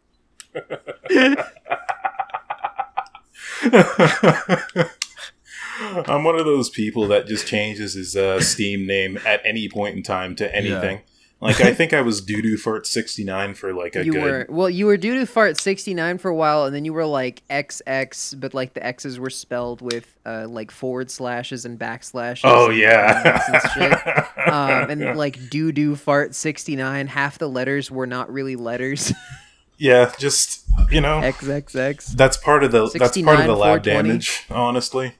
[5.79, 9.95] I'm one of those people that just changes his uh, Steam name at any point
[9.95, 11.01] in time to anything.
[11.41, 14.23] Like I think I was Doodoo Fart 69 for like a you good.
[14.23, 17.05] were well you were due to fart 69 for a while and then you were
[17.05, 22.41] like xx but like the x's were spelled with uh like forward slashes and backslashes
[22.45, 23.41] Oh and yeah.
[23.53, 24.47] and shit.
[24.47, 29.11] um and like doo doo fart 69 half the letters were not really letters
[29.77, 34.45] yeah, just you know, xxx that's part of the that's part of the lab damage.
[34.49, 35.13] Honestly,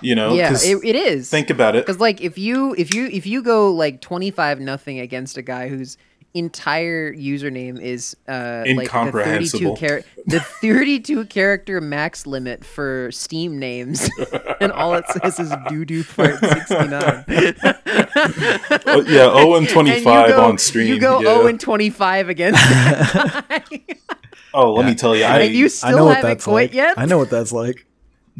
[0.00, 1.84] you know, yeah 'cause it, it is think about it.
[1.86, 5.68] because like if you if you if you go like 25 nothing against a guy
[5.68, 5.96] whose
[6.34, 9.76] entire username is uh like the 32 Incomprehensible.
[9.78, 14.08] char- the 32 character max limit for steam names
[14.60, 17.24] and all it says is doo doo fart 69
[18.86, 20.88] Oh, yeah, 0 and 25 go- on stream.
[20.88, 21.34] you go yeah.
[21.34, 23.62] 0 and 25 against guy.
[24.54, 24.88] Oh, let Yeah.
[24.90, 26.74] me tell you, I and you I still know what haven't that's quit like.
[26.74, 27.86] yet I know what that's like.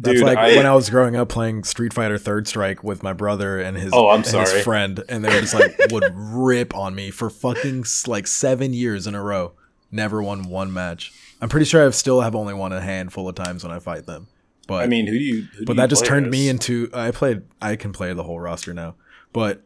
[0.01, 3.03] That's Dude, like I- when I was growing up playing Street Fighter Third Strike with
[3.03, 4.49] my brother and his Oh, I'm and sorry.
[4.49, 8.73] his friend, and they were just like would rip on me for fucking like seven
[8.73, 9.53] years in a row.
[9.91, 11.11] Never won one match.
[11.41, 14.05] I'm pretty sure I still have only won a handful of times when I fight
[14.05, 14.27] them.
[14.67, 15.35] But I mean, who do you?
[15.53, 18.13] Who do but you that just play turned me into I played I can play
[18.13, 18.95] the whole roster now.
[19.33, 19.63] But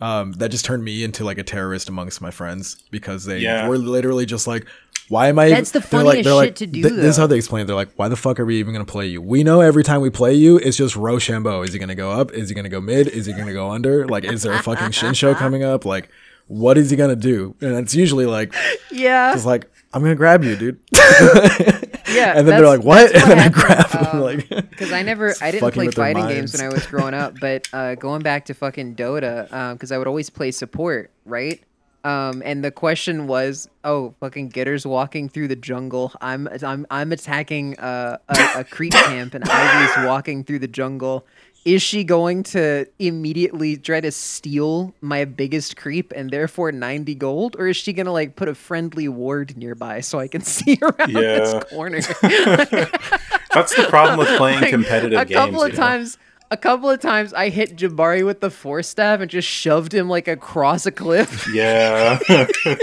[0.00, 3.68] um, that just turned me into like a terrorist amongst my friends because they Yeah.
[3.68, 4.66] were literally just like,
[5.12, 7.26] "Why am I?" That's the like, funniest like, shit to do, th- This is how
[7.26, 7.62] they explain.
[7.62, 7.66] it.
[7.66, 9.20] They're like, "Why the fuck are we even gonna play you?
[9.20, 11.62] We know every time we play you, it's just Rochambeau.
[11.62, 12.32] Is he gonna go up?
[12.32, 13.08] Is he gonna go mid?
[13.08, 14.06] Is he gonna go under?
[14.08, 15.84] Like, is there a fucking Shin show coming up?
[15.84, 16.08] Like,
[16.46, 17.54] what is he gonna do?
[17.60, 18.54] And it's usually like,
[18.90, 19.34] Yeah.
[19.34, 20.80] it's like, I'm gonna grab you, dude.
[22.12, 23.14] Yeah, and then they're like, what?
[23.22, 24.06] And then I grab them.
[24.12, 27.34] um, like, Because I never, I didn't play fighting games when I was growing up,
[27.40, 31.62] but uh, going back to fucking Dota, because I would always play support, right?
[32.04, 36.12] Um, and the question was, oh, fucking Gitter's walking through the jungle.
[36.20, 41.24] I'm, I'm, I'm attacking uh, a, a creep camp, and Ivy's walking through the jungle.
[41.64, 47.54] Is she going to immediately try to steal my biggest creep and therefore 90 gold?
[47.56, 50.76] Or is she going to like put a friendly ward nearby so I can see
[50.82, 51.20] around Yeah.
[51.38, 52.00] this corner?
[53.54, 55.38] That's the problem with playing Like, competitive a games.
[55.38, 56.16] couple of times.
[56.16, 56.22] know?
[56.52, 60.08] A couple of times i hit jabari with the force staff and just shoved him
[60.08, 62.18] like across a cliff Yeah.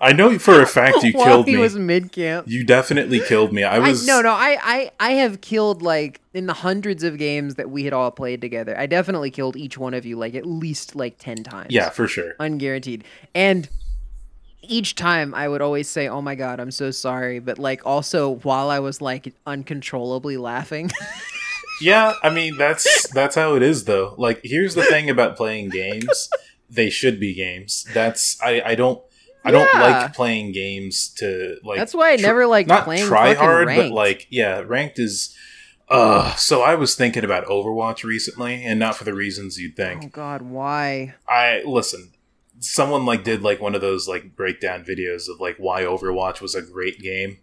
[0.00, 1.60] I know for a fact you while killed he me.
[1.60, 3.64] was mid-camp You definitely killed me.
[3.64, 7.18] I I, was no no I, I i have killed like in the hundreds of
[7.18, 10.36] games that we had all played together i definitely killed each one of you like
[10.36, 12.34] at least like 10 times Yeah, for sure.
[12.38, 13.02] unguaranteed
[13.34, 13.68] and
[14.62, 18.30] each time I would always say, "Oh my god, I'm so sorry," but like also
[18.42, 20.90] while I was like uncontrollably laughing.
[21.80, 24.14] Yeah, I mean that's that's how it is though.
[24.18, 26.28] Like here's the thing about playing games.
[26.70, 27.86] They should be games.
[27.94, 29.02] That's I I don't
[29.44, 33.06] I don't like playing games to like That's why I tr- never like not playing
[33.06, 33.90] try hard, ranked.
[33.90, 35.34] but like yeah, ranked is
[35.88, 40.04] uh so I was thinking about Overwatch recently and not for the reasons you'd think.
[40.04, 41.14] oh god, why?
[41.28, 42.12] I listen.
[42.60, 46.54] Someone like did like one of those like breakdown videos of like why Overwatch was
[46.56, 47.38] a great game.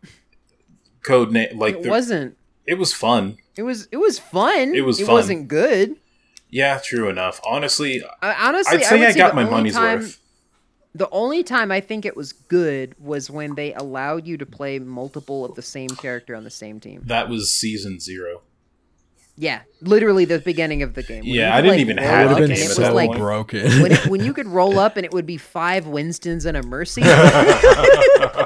[1.03, 2.37] Code name like it the- wasn't.
[2.67, 3.37] it was fun.
[3.57, 4.75] It was it was fun.
[4.75, 5.15] It was It fun.
[5.15, 5.95] wasn't good.
[6.49, 7.39] Yeah, true enough.
[7.45, 10.19] Honestly, I, honestly, I'd say would I, got my money's time, worth.
[10.93, 14.79] The only time I think it was good was when they allowed you to play
[14.79, 17.01] multiple of the same character on the same team.
[17.05, 18.43] That was season zero.
[19.37, 21.25] Yeah, literally the beginning of the game.
[21.25, 22.67] When Yeah, you I didn't like, even roll have would up have been and it
[22.69, 23.81] was so like broken.
[23.81, 26.63] when, it, when you could roll up and it would be five Winstons and a
[26.63, 27.01] Mercy.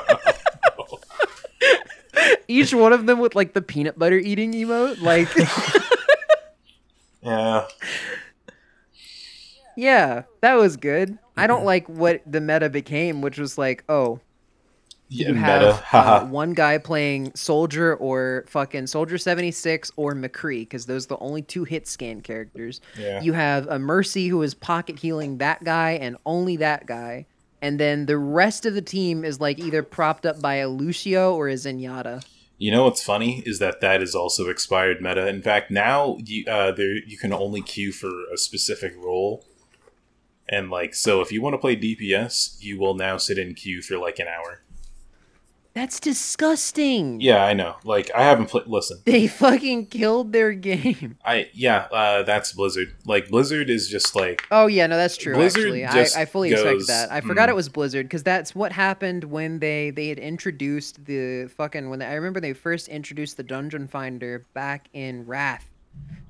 [2.49, 5.01] Each one of them with like the peanut butter eating emote.
[5.01, 5.29] Like,
[7.21, 7.67] Yeah.
[9.75, 11.17] yeah, that was good.
[11.37, 14.19] I don't like what the meta became, which was like, oh,
[15.11, 15.45] yeah you meta.
[15.47, 16.25] have uh, Haha.
[16.25, 21.41] one guy playing soldier or fucking soldier 76 or mccree because those are the only
[21.41, 23.19] two hit scan characters yeah.
[23.19, 27.25] you have a mercy who is pocket healing that guy and only that guy
[27.63, 31.33] and then the rest of the team is like either propped up by a lucio
[31.35, 32.23] or a zenyatta
[32.59, 35.25] You know what's funny is that that is also expired meta.
[35.27, 39.45] In fact, now you uh, there you can only queue for a specific role,
[40.49, 43.81] and like so, if you want to play DPS, you will now sit in queue
[43.81, 44.59] for like an hour.
[45.79, 47.77] That's disgusting Yeah, I know.
[47.83, 48.67] Like I haven't played.
[48.67, 52.93] Listen, they fucking killed their game I yeah, uh, that's Blizzard.
[53.05, 55.35] Like Blizzard is just like Oh yeah, no, that's true.
[55.35, 57.11] Blizzard actually, I, I fully goes, expect that.
[57.11, 57.53] I forgot mm.
[57.53, 61.99] it was Blizzard because that's what happened when they they had introduced the fucking when
[61.99, 65.69] they, I remember they first introduced the Dungeon Finder back in Wrath.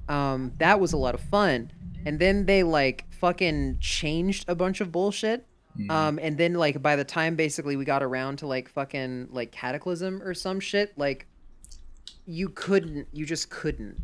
[0.08, 1.72] Um, that was a lot of fun,
[2.06, 5.46] and then they like fucking changed a bunch of bullshit.
[5.80, 9.30] Mm, Um, and then like by the time basically we got around to like fucking
[9.32, 11.26] like Cataclysm or some shit, like
[12.26, 13.98] you couldn't, you just couldn't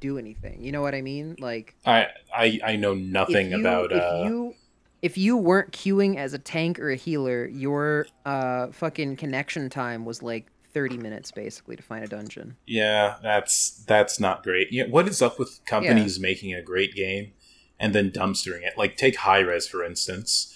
[0.00, 0.62] do anything.
[0.62, 1.36] You know what I mean?
[1.38, 3.92] Like I I I know nothing you, about.
[3.92, 4.54] if Uh, you
[5.00, 10.04] if you weren't queuing as a tank or a healer, your uh fucking connection time
[10.04, 12.56] was like 30 minutes basically to find a dungeon.
[12.66, 14.72] Yeah, that's that's not great.
[14.72, 17.32] Yeah, what is up with companies making a great game
[17.78, 18.74] and then dumpstering it?
[18.76, 20.54] Like take Hi-Rez for instance.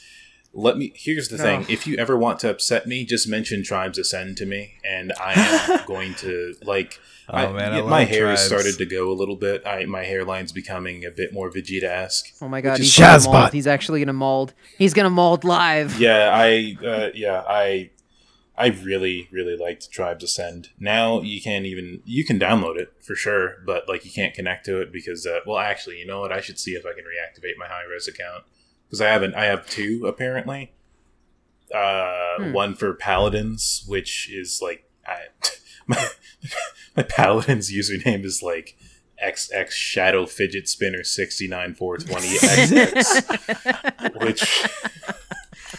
[0.58, 0.90] Let me.
[0.94, 4.46] Here's the thing: if you ever want to upset me, just mention Tribes Ascend to
[4.46, 6.98] me, and I am going to like.
[7.28, 9.66] Oh I- man, I my hair has started to go a little bit.
[9.66, 12.36] I my hairline's becoming a bit more Vegeta-esque.
[12.40, 13.52] Oh my god, is he's gonna mold.
[13.52, 14.54] He's actually gonna mold.
[14.78, 16.00] He's gonna mold live.
[16.00, 17.90] Yeah, I uh, yeah I
[18.56, 20.70] I really really liked Tribes Ascend.
[20.80, 24.64] Now you can't even you can download it for sure, but like you can't connect
[24.66, 27.04] to it because uh, well actually you know what I should see if I can
[27.04, 28.44] reactivate my Hi-Rez account
[28.86, 30.72] because I haven't I have two apparently.
[31.74, 32.52] Uh, Hmm.
[32.52, 35.16] one for paladins, which is like I,
[35.86, 36.08] my
[36.94, 38.76] my paladin's username is like
[39.24, 44.66] XX Shadow Fidget Spinner sixty nine four twenty XX which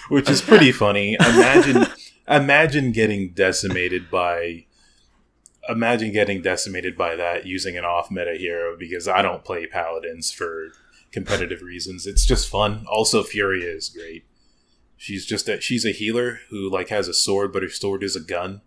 [0.10, 1.14] which is pretty funny.
[1.20, 1.86] Imagine
[2.28, 4.66] imagine getting decimated by
[5.70, 10.32] imagine getting decimated by that using an off meta hero because I don't play paladins
[10.32, 10.70] for
[11.12, 12.06] competitive reasons.
[12.06, 12.86] It's just fun.
[12.90, 14.26] Also Furia is great.
[14.96, 18.16] She's just a she's a healer who like has a sword but her sword is
[18.16, 18.62] a gun.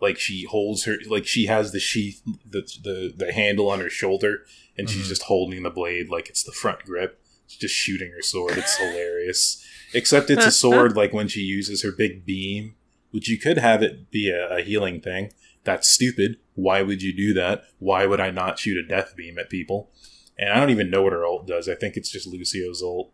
[0.00, 3.90] Like she holds her like she has the sheath the the, the handle on her
[3.90, 4.44] shoulder
[4.76, 5.08] and she's Mhm.
[5.08, 7.20] just holding the blade like it's the front grip.
[7.46, 8.58] She's just shooting her sword.
[8.58, 9.64] It's hilarious.
[9.94, 12.74] Except it's a sword like when she uses her big beam,
[13.10, 15.32] which you could have it be a, a healing thing.
[15.64, 16.36] That's stupid.
[16.54, 17.64] Why would you do that?
[17.78, 19.90] Why would I not shoot a death beam at people?
[20.38, 21.68] And I don't even know what her ult does.
[21.68, 23.12] I think it's just Lucio's ult.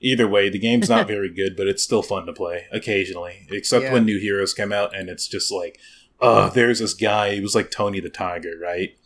[0.00, 3.46] Either way, the game's not very good, but it's still fun to play occasionally.
[3.50, 3.92] Except Yeah.
[3.92, 5.78] when new heroes come out and it's just like,
[6.20, 7.34] oh, there's this guy.
[7.34, 8.96] He was like Tony the Tiger, right?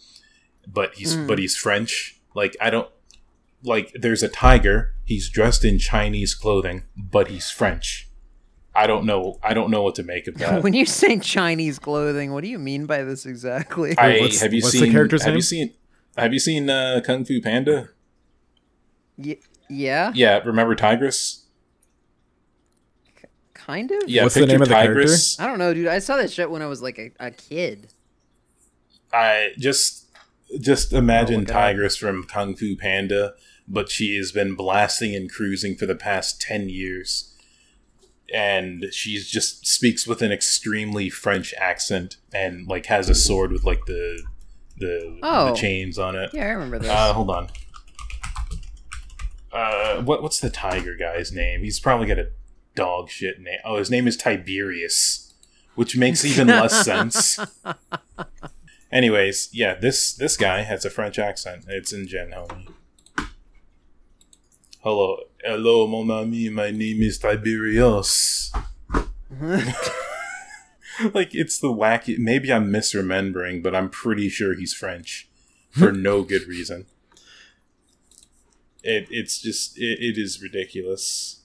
[0.67, 1.27] But he's Mm.
[1.27, 2.21] but he's French.
[2.35, 2.89] Like I don't
[3.63, 3.93] like.
[3.95, 4.95] There's a tiger.
[5.05, 8.09] He's dressed in Chinese clothing, but he's French.
[8.75, 9.39] I don't know.
[9.43, 10.63] I don't know what to make of that.
[10.63, 13.97] when you say Chinese clothing, what do you mean by this exactly?
[13.99, 14.93] I What's- have you what's the seen?
[14.93, 15.37] character's have name?
[15.37, 15.75] you seen?
[16.17, 17.91] Have you seen uh, Kung Fu Panda?
[19.19, 21.43] Y- yeah, Yeah, remember Tigress?
[23.55, 24.09] kind of.
[24.09, 25.41] Yeah, What's the name of the Tigress.
[25.41, 25.89] I don't know, dude.
[25.89, 27.89] I saw that shit when I was like a, a kid.
[29.13, 30.07] I just
[30.61, 31.57] just imagine look it up.
[31.63, 33.35] Tigress from Kung Fu Panda,
[33.67, 37.35] but she has been blasting and cruising for the past ten years,
[38.33, 43.65] and she just speaks with an extremely French accent and like has a sword with
[43.65, 44.23] like the
[44.79, 45.51] the, Oh.
[45.51, 46.31] the chains on it.
[46.33, 46.89] Yeah, I remember this.
[46.89, 47.49] Uh, hold on.
[49.53, 51.63] Uh, what what's the tiger guy's name?
[51.63, 52.29] He's probably got a
[52.75, 53.59] dog shit name.
[53.65, 55.33] Oh, his name is Tiberius,
[55.77, 57.39] which makes even less sense.
[58.93, 61.65] Anyways, yeah, this this guy has a French accent.
[61.69, 62.69] It's in Gen Homie.
[64.81, 66.49] Hello, hello, mon ami.
[66.51, 68.53] My name is Tiberius.
[71.15, 72.19] like it's the wacky.
[72.19, 75.29] Maybe I'm misremembering, but I'm pretty sure he's French
[75.71, 76.87] for no good reason.
[78.83, 81.43] It it's just it, it is ridiculous.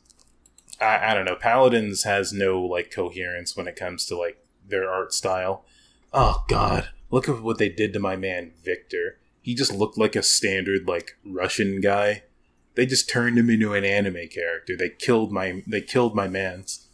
[0.79, 1.35] I, I don't know.
[1.35, 5.65] Paladins has no like coherence when it comes to like their art style.
[6.13, 9.17] Oh God, look at what they did to my man Victor.
[9.41, 12.23] He just looked like a standard like Russian guy.
[12.75, 14.77] They just turned him into an anime character.
[14.77, 16.87] They killed my they killed my man's.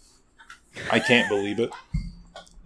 [0.92, 1.72] I can't believe it.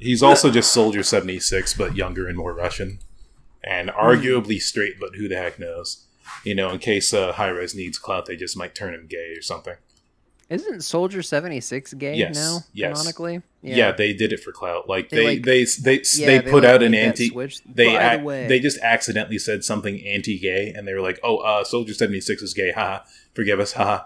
[0.01, 2.99] He's also just Soldier 76, but younger and more Russian.
[3.63, 6.07] And arguably straight, but who the heck knows?
[6.43, 9.41] You know, in case uh, Hi-Rez needs clout, they just might turn him gay or
[9.41, 9.75] something.
[10.49, 12.59] Isn't Soldier seventy six gay Yes, now?
[12.73, 12.97] yes.
[12.97, 13.93] Canonically, Yeah.
[13.93, 14.89] they did it for clout.
[14.89, 17.29] Like They, they like- they they Yeah, they, put like, out an anti.
[17.29, 17.61] switch.
[17.63, 21.37] They ac- the way, they just accidentally said something anti-gay, and they were like, "Oh,
[21.37, 24.03] uh, Soldier seventy six is gay, haha, forgive us, haha."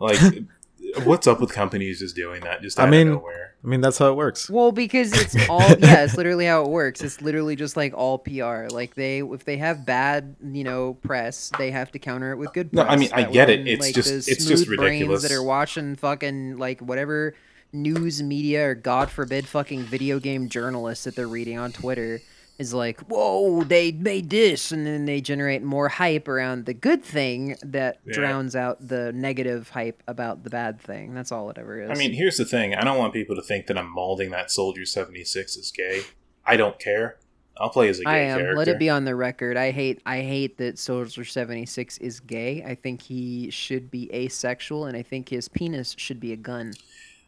[0.00, 0.18] Like,
[1.04, 2.60] what's up with companies just doing that?
[2.62, 3.53] Just I mean- of nowhere.
[3.64, 4.50] I mean, that's how it works.
[4.50, 7.00] Well, because it's all yeah, it's literally how it works.
[7.00, 8.66] It's literally just like all PR.
[8.70, 12.52] Like they, if they have bad, you know, press, they have to counter it with
[12.52, 12.72] good.
[12.74, 13.66] No, I mean, I That get it.
[13.66, 15.22] It's like, just- the it's just smooth ridiculous.
[15.22, 17.34] Brains that are watching fucking like whatever
[17.72, 22.20] news media or God forbid fucking video game journalists that they're reading on Twitter
[22.58, 27.02] is like, whoa, they made this, and then they generate more hype around the good
[27.02, 28.14] thing that Yeah.
[28.14, 31.14] drowns out the negative hype about the bad thing.
[31.14, 31.90] That's all it ever is.
[31.90, 32.74] I mean, here's the thing.
[32.74, 36.02] I don't want people to think that I'm molding that Soldier 76 as gay.
[36.46, 37.16] I don't care.
[37.56, 38.38] I'll play as a gay I am.
[38.38, 38.56] character.
[38.58, 39.56] Let it be on the record.
[39.56, 40.00] I hate.
[40.04, 42.64] I hate that Soldier seventy six is gay.
[42.64, 46.72] I think he should be asexual, and I think his penis should be a gun.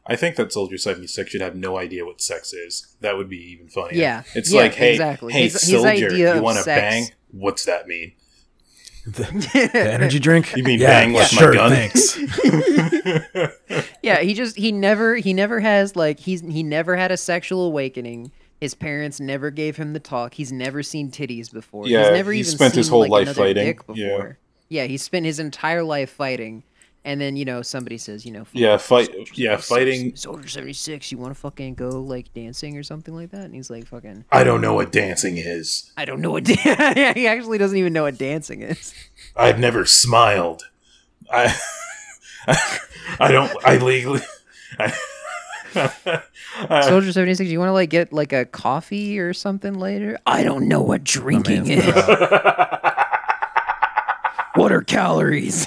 [0.09, 2.95] I think that Soldier 76 should have no idea what sex is.
[3.01, 3.99] That would be even funnier.
[4.01, 4.23] Yeah.
[4.35, 5.33] It's Yeah, like, hey, exactly.
[5.33, 7.09] hey, His- his Soldier, idea you want to bang?
[7.33, 8.13] What's that mean?
[9.07, 10.57] The energy drink.
[10.57, 11.71] You mean yeah, bang with my gun?
[11.71, 12.19] Thanks.
[14.03, 17.67] yeah, he just he never he never has like he's he never had a sexual
[17.67, 18.33] awakening.
[18.61, 20.35] His parents never gave him the talk.
[20.35, 21.87] He's never seen titties before.
[21.87, 23.65] Yeah, he's never he even spent seen his whole like, life fighting.
[23.65, 24.09] dick Yeah.
[24.17, 24.39] before.
[24.69, 26.65] Yeah, he spent his entire life fighting,
[27.07, 30.49] and then you know somebody says you know Yeah, fight- Soldier yeah, 76, fighting- Soldier
[30.49, 31.11] seventy six.
[31.11, 33.45] You want to fucking go like dancing or something like that?
[33.47, 34.25] And he's like fucking.
[34.31, 35.91] I don't know what dancing is.
[35.97, 36.47] I don't know what.
[36.67, 38.93] Yeah, he actually doesn't even know what dancing is.
[39.37, 40.65] I've never smiled.
[41.31, 41.55] I,
[43.21, 43.53] I don't.
[43.65, 44.21] I legally.
[44.79, 44.93] I,
[46.83, 47.51] Soldier seventy six.
[47.51, 50.19] You want to like get like a coffee or something later?
[50.27, 51.85] I don't know what drinking is.
[54.55, 55.67] what are calories?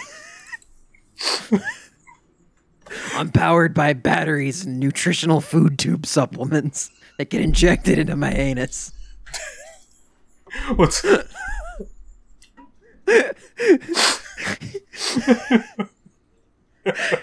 [3.13, 8.91] I'm powered by batteries and nutritional food tube supplements that get injected into my anus.
[10.75, 11.05] what's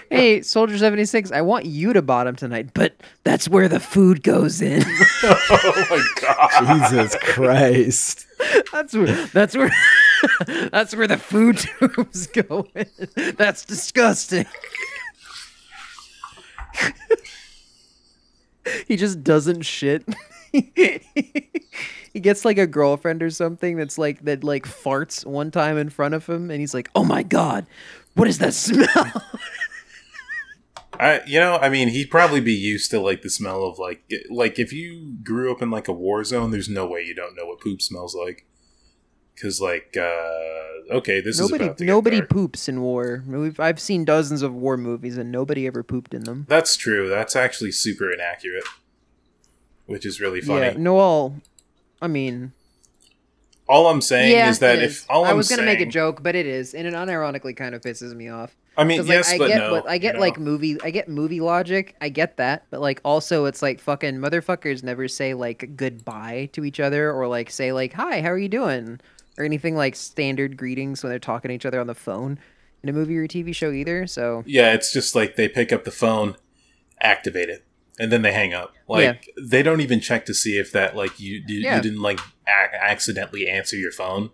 [0.09, 1.31] Hey, Soldier seventy six.
[1.31, 4.83] I want you to bottom tonight, but that's where the food goes in.
[5.23, 6.77] oh my god?
[6.77, 8.25] Jesus Christ.
[8.71, 9.71] That's where that's where
[10.71, 12.87] that's where the food tubes go in.
[13.37, 14.45] That's disgusting.
[18.87, 20.05] he just doesn't shit.
[20.51, 25.89] he gets like a girlfriend or something that's like that like farts one time in
[25.89, 27.65] front of him and he's like, "Oh my god.
[28.15, 29.23] What is that smell?"
[30.99, 34.11] I, you know, I mean, he'd probably be used to like the smell of like,
[34.29, 37.35] like if you grew up in like a war zone, there's no way you don't
[37.35, 38.46] know what poop smells like.
[39.37, 43.23] Because like, uh, okay, this nobody is about to get nobody poops in war.
[43.27, 46.47] We've, I've seen dozens of war movies and nobody ever pooped in them.
[46.49, 47.07] That's true.
[47.07, 48.63] That's actually super inaccurate,
[49.85, 50.65] which is really funny.
[50.65, 51.35] Yeah, Noel.
[52.01, 52.53] I mean,
[53.69, 56.23] all I'm saying yeah, is that if all I I'm was gonna make a joke,
[56.23, 58.55] but it is, and it unironically kind of pisses me off.
[58.75, 59.71] I mean, 'Cause, yes, I but get no.
[59.71, 60.19] what I get you know?
[60.19, 61.95] like movie I get movie logic.
[62.01, 66.63] I get that, but like also it's like fucking motherfuckers never say like goodbye to
[66.63, 68.99] each other or like say like hi, how are you doing?
[69.37, 72.39] Or anything like standard greetings when they're talking to each other on the phone
[72.81, 74.07] in a movie or a TV show either.
[74.07, 76.35] So Yeah, it's just like they pick up the phone,
[77.01, 77.63] activate it,
[77.99, 78.73] and then they hang up.
[78.87, 81.75] Like they don't even check to see if that like you you, Yeah.
[81.75, 84.31] you didn't like a- accidentally answer your phone.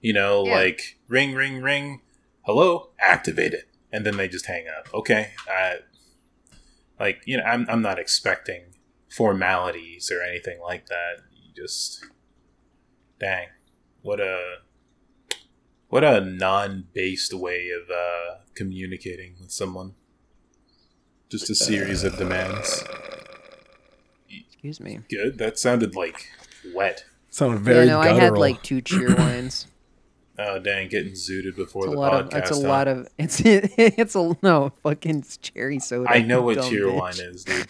[0.00, 0.54] You know, Yeah.
[0.54, 2.00] like ring ring ring,
[2.42, 4.88] hello, activate it, and then they just hang up.
[4.94, 5.74] Okay, uh,
[6.98, 8.74] like you know, I'm I'm not expecting
[9.10, 11.16] formalities or anything like that.
[11.34, 12.06] You just,
[13.20, 13.48] dang,
[14.02, 14.58] what a
[15.88, 19.94] what a non-based way of uh, communicating with someone.
[21.28, 22.84] Just a series of demands.
[24.28, 25.00] excuse me.
[25.08, 25.38] Good.
[25.38, 26.28] That sounded like
[26.74, 27.04] wet.
[27.30, 29.66] Sounded very yeah, no, I had like two cheer lines.
[30.38, 32.32] Oh dang, getting zooted before the lot podcast.
[32.32, 32.60] of it's a huh?
[32.68, 36.10] lot of it's it's a no fucking cherry soda.
[36.10, 36.94] I know what bitch.
[36.98, 37.66] wine is, dude.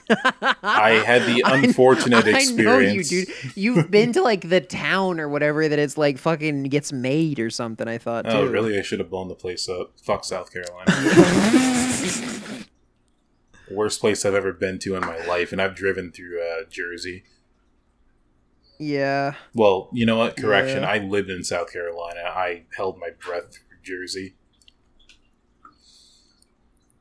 [0.62, 3.08] I had the I kn- unfortunate I know you, experience.
[3.08, 3.28] dude.
[3.56, 7.50] You've been to like the town or whatever that it's like fucking gets made or
[7.50, 7.88] something.
[7.88, 8.26] I thought.
[8.28, 8.52] Oh, too.
[8.52, 8.78] really?
[8.78, 9.92] I should have blown the place up.
[10.00, 10.92] Fuck South Carolina.
[13.70, 17.24] Worst place I've ever been to in my life, and I've driven through uh, Jersey.
[18.83, 19.35] Yeah.
[19.55, 20.37] Well, you know what?
[20.37, 20.83] Correction.
[20.83, 20.91] Yeah.
[20.91, 22.20] I lived in South Carolina.
[22.24, 24.35] I held my breath through Jersey.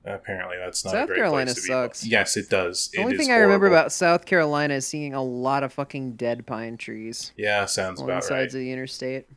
[0.04, 1.68] Apparently, that's not a South great Carolina place to be.
[1.68, 2.06] sucks.
[2.06, 2.90] Yes, it does.
[2.92, 3.84] The It only thing I remember horrible.
[3.84, 8.08] about South Carolina is seeing a lot of fucking dead pine trees yeah, sounds on
[8.08, 8.60] the about sides right.
[8.60, 9.28] of the interstate.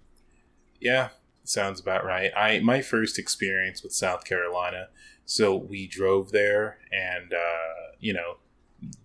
[0.80, 1.11] Yeah,
[1.45, 2.30] sounds about right.
[2.34, 4.88] I my first experience with South Carolina.
[5.26, 8.36] So we drove there, and uh, you know,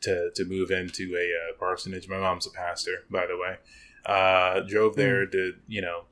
[0.02, 2.08] to to move into a uh, parsonage.
[2.08, 3.58] My mom's a pastor, by the way.
[4.06, 6.04] Uh, drove there to you know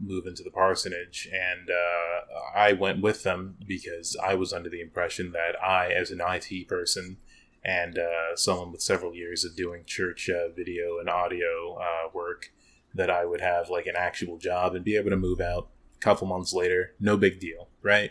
[0.00, 4.80] move into the parsonage, and uh, I went with them because I was under the
[4.80, 7.18] impression that I, as an IT person
[7.64, 12.50] and uh, someone with several years of doing church uh, video and audio uh, work,
[12.94, 16.00] that I would have like an actual job and be able to move out a
[16.00, 16.94] couple months later.
[16.98, 18.10] No big deal, right?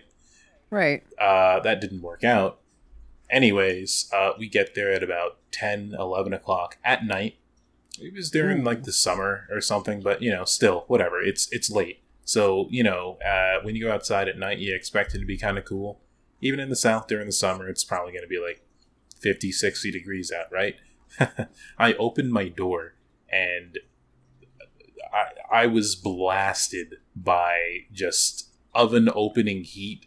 [0.70, 1.04] Right.
[1.20, 2.61] Uh, that didn't work out.
[3.32, 7.38] Anyways, uh, we get there at about 10, 11 o'clock at night.
[8.00, 8.64] It was during Ooh.
[8.64, 11.22] like the summer or something, but you know, still, whatever.
[11.22, 12.02] It's it's late.
[12.24, 15.38] So, you know, uh, when you go outside at night, you expect it to be
[15.38, 16.00] kind of cool.
[16.42, 18.64] Even in the south during the summer, it's probably going to be like
[19.20, 20.76] 50, 60 degrees out, right?
[21.78, 22.94] I opened my door
[23.32, 23.80] and
[25.14, 30.06] I, I was blasted by just oven opening heat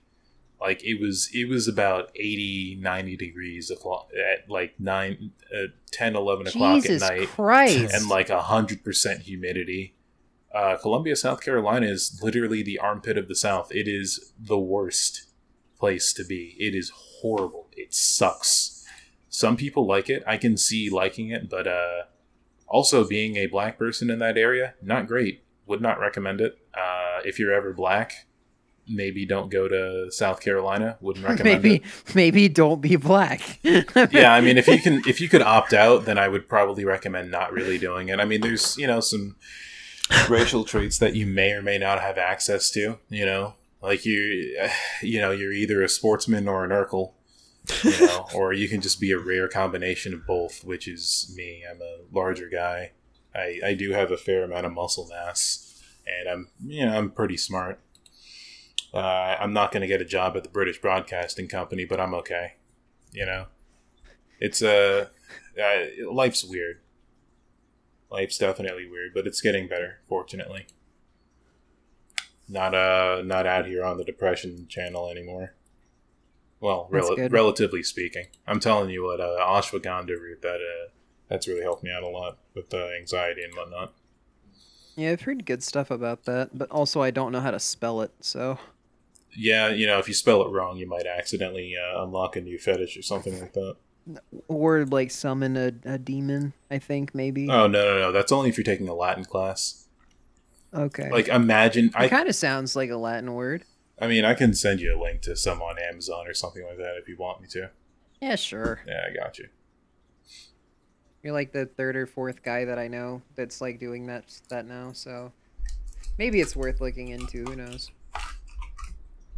[0.65, 6.17] like it was it was about 80 90 degrees o'clock at like 9 uh, 10
[6.17, 7.95] 11 o'clock Jesus at night Christ.
[7.95, 9.95] and like 100% humidity.
[10.55, 13.71] Uh, columbia south carolina is literally the armpit of the south.
[13.73, 15.27] It is the worst
[15.79, 16.57] place to be.
[16.59, 16.91] It is
[17.21, 17.69] horrible.
[17.77, 18.87] It sucks.
[19.29, 20.23] Some people like it.
[20.27, 22.05] I can see liking it but uh
[22.67, 25.45] also being a black person in that area not great.
[25.67, 26.57] Would not recommend it.
[26.73, 28.27] Uh if you're ever black
[28.89, 32.14] maybe don't go to south carolina wouldn't recommend maybe it.
[32.14, 33.59] maybe don't be black.
[33.62, 36.85] yeah i mean if you can if you could opt out then i would probably
[36.85, 38.20] recommend not really doing it.
[38.20, 39.37] I mean there's you know some
[40.28, 43.55] racial traits that you may or may not have access to you know?
[43.82, 44.68] Like you
[45.03, 47.12] you know you're either a sportsman or an urkel
[47.82, 48.26] you know?
[48.35, 51.62] Or you can just be a rare combination of both which is me.
[51.68, 52.93] I'm a larger guy.
[53.35, 57.11] I i do have a fair amount of muscle mass and i'm you know i'm
[57.11, 57.80] pretty smart
[58.95, 62.14] uh, i'm not going to get a job at the british broadcasting company but i'm
[62.14, 62.55] okay
[63.14, 63.47] you know?
[64.40, 65.07] It's uh,
[65.59, 66.80] uh life's weird.
[68.11, 70.66] Life's definitely weird but it's getting better fortunately.
[72.49, 75.55] Not uh not out here on the depression channel anymore.
[76.61, 78.26] Well rel- relatively speaking.
[78.47, 80.90] I'm telling you what uh ashwagandha root that uh
[81.28, 83.95] that's really helped me out a lot with uh, anxiety and whatnot.
[84.95, 88.03] Yeah, I've heard good stuff about that, but also I don't know how to spell
[88.03, 88.59] it, so
[89.37, 92.59] yeah you know if you spell it wrong you might accidentally uh, unlock a new
[92.59, 93.76] fetish or something like that
[94.49, 97.49] or like summon a, a demon, I think maybe.
[97.49, 99.87] oh no no no that's only if you're taking a latin class
[100.74, 101.11] okay.
[101.11, 103.64] like imagine it i kind of sounds like a Latin word.
[103.99, 106.78] I mean, I can send you a link to some on Amazon or something like
[106.78, 107.70] that if you want me to.
[108.20, 108.80] Yeah, sure.
[108.87, 109.49] Yeah, I got you.
[111.22, 114.66] You're like the third or fourth guy that I know that's like doing that that
[114.66, 114.93] now.
[114.93, 115.32] So
[116.18, 117.45] maybe it's worth looking into.
[117.45, 117.91] Who knows?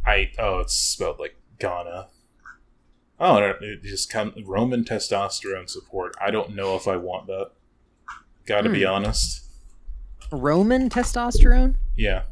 [0.07, 2.07] I oh, it's spelled like Ghana.
[3.19, 6.13] Oh, no, it just come Roman testosterone support.
[6.21, 7.51] I don't know if I want that.
[8.45, 8.89] Got to be Hmm.
[8.91, 9.43] honest.
[10.31, 11.75] Roman testosterone.
[11.95, 12.23] Yeah,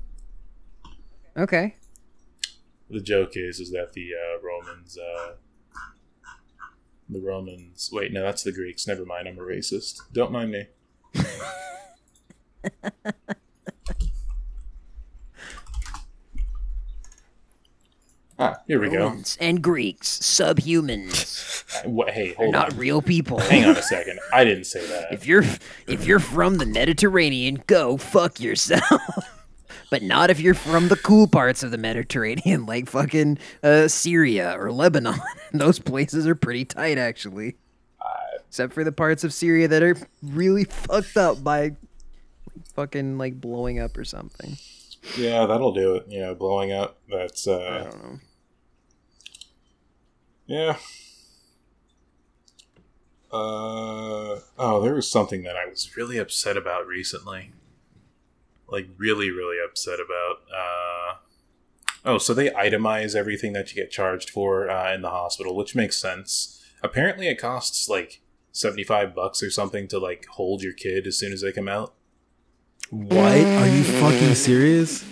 [1.38, 1.76] Okay.
[2.89, 5.34] the joke is is that the uh, Romans, uh,
[7.09, 7.89] the Romans.
[7.91, 8.88] Wait, no, that's the Greeks.
[8.88, 9.28] Never mind.
[9.28, 10.01] I'm a racist.
[10.13, 10.67] Don't mind me.
[18.39, 19.15] ah, here we go.
[19.39, 23.39] And Greeks, subhumans, Uh, What, hey, They're hold not real people.
[23.39, 24.19] Hang on a second.
[24.33, 25.11] I didn't say that.
[25.11, 25.43] If you're
[25.88, 29.01] if you're from the Mediterranean, go fuck yourself.
[29.89, 34.55] but not if you're from the cool parts of the Mediterranean, like fucking uh, Syria
[34.59, 35.19] or Lebanon.
[35.53, 37.55] Those places are pretty tight, actually.
[38.47, 41.75] Except for the parts of Syria that are really fucked up by
[42.73, 44.57] fucking like blowing up or something.
[45.18, 46.06] Yeah, that'll do it.
[46.08, 46.97] Yeah, blowing up.
[47.10, 48.20] That's I uh don't know.
[50.47, 50.78] yeah.
[53.32, 57.51] Uh oh, there was something that I was really upset about recently.
[58.68, 60.38] Like really, really upset about.
[60.56, 61.16] Uh
[62.08, 65.74] Oh, so they itemize everything that you get charged for uh, in the hospital, which
[65.74, 66.64] makes sense.
[66.84, 71.34] Apparently it costs like 75 bucks or something to like hold your kid as soon
[71.34, 71.95] as they come out.
[72.89, 73.19] What?
[73.19, 75.03] Are you fucking serious?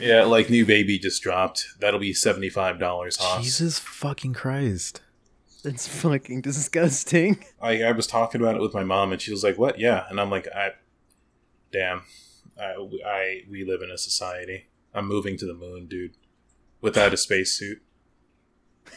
[0.00, 1.66] Yeah, like new baby just dropped.
[1.80, 3.42] That'll be $75 Haas.
[3.42, 5.02] Jesus fucking Christ.
[5.62, 7.44] That's fucking disgusting.
[7.60, 9.78] I, I was talking about it with my mom, and she was like, "What?
[9.78, 10.70] Yeah." And I'm like, "I,
[11.72, 12.02] damn,
[12.58, 12.74] I,
[13.04, 14.68] I we live in a society.
[14.94, 16.16] I'm moving to the moon, dude,
[16.80, 17.82] without a spacesuit.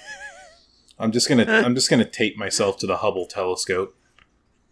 [0.99, 3.97] I'm just gonna I'm just gonna tape myself to the Hubble telescope.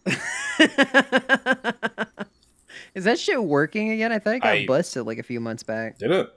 [2.96, 4.12] Is that shit working again?
[4.12, 5.98] I thought it got I- busted like a few months back.
[5.98, 6.30] Did it?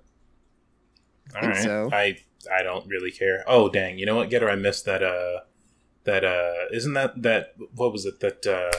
[1.34, 1.62] All think right.
[1.62, 1.88] so.
[1.92, 2.16] I
[2.52, 3.44] I don't really care.
[3.46, 3.98] Oh dang!
[3.98, 4.50] You know what, Getter?
[4.50, 5.02] I missed that.
[5.02, 5.40] Uh,
[6.04, 8.20] that uh, isn't that that what was it?
[8.20, 8.76] That uh,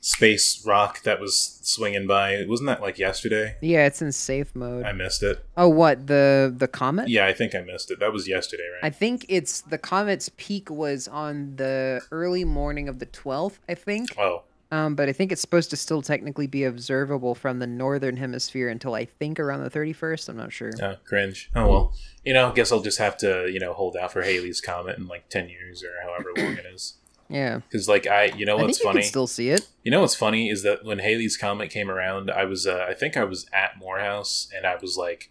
[0.00, 2.44] space rock that was swinging by.
[2.48, 3.56] Wasn't that like yesterday?
[3.62, 4.84] Yeah, it's in safe mode.
[4.84, 5.44] I missed it.
[5.56, 7.08] oh, what the the comet?
[7.08, 8.00] Yeah, I think I missed it.
[8.00, 8.84] That was yesterday, right?
[8.84, 13.74] I think it's the comet's peak was on the early morning of the 12th, I
[13.74, 14.18] think.
[14.18, 14.42] oh,
[14.72, 18.70] Um, but I think it's supposed to still technically be observable from the northern hemisphere
[18.70, 20.30] until I think around the 31st.
[20.30, 20.70] I'm not sure.
[20.82, 21.50] uh, cringe.
[21.54, 21.94] Oh well.
[22.24, 25.06] You know, guess I'll just have to you know hold out for Halley's comet in
[25.06, 26.94] like ten years or however long it is.
[27.28, 27.60] Yeah.
[27.60, 29.00] Because like I, you know I what's think funny?
[29.00, 29.66] can still see it.
[29.84, 32.92] You know what's funny is that when Halley's Comet came around, I was uh, I
[32.92, 35.30] think I was at Morehouse and I was like,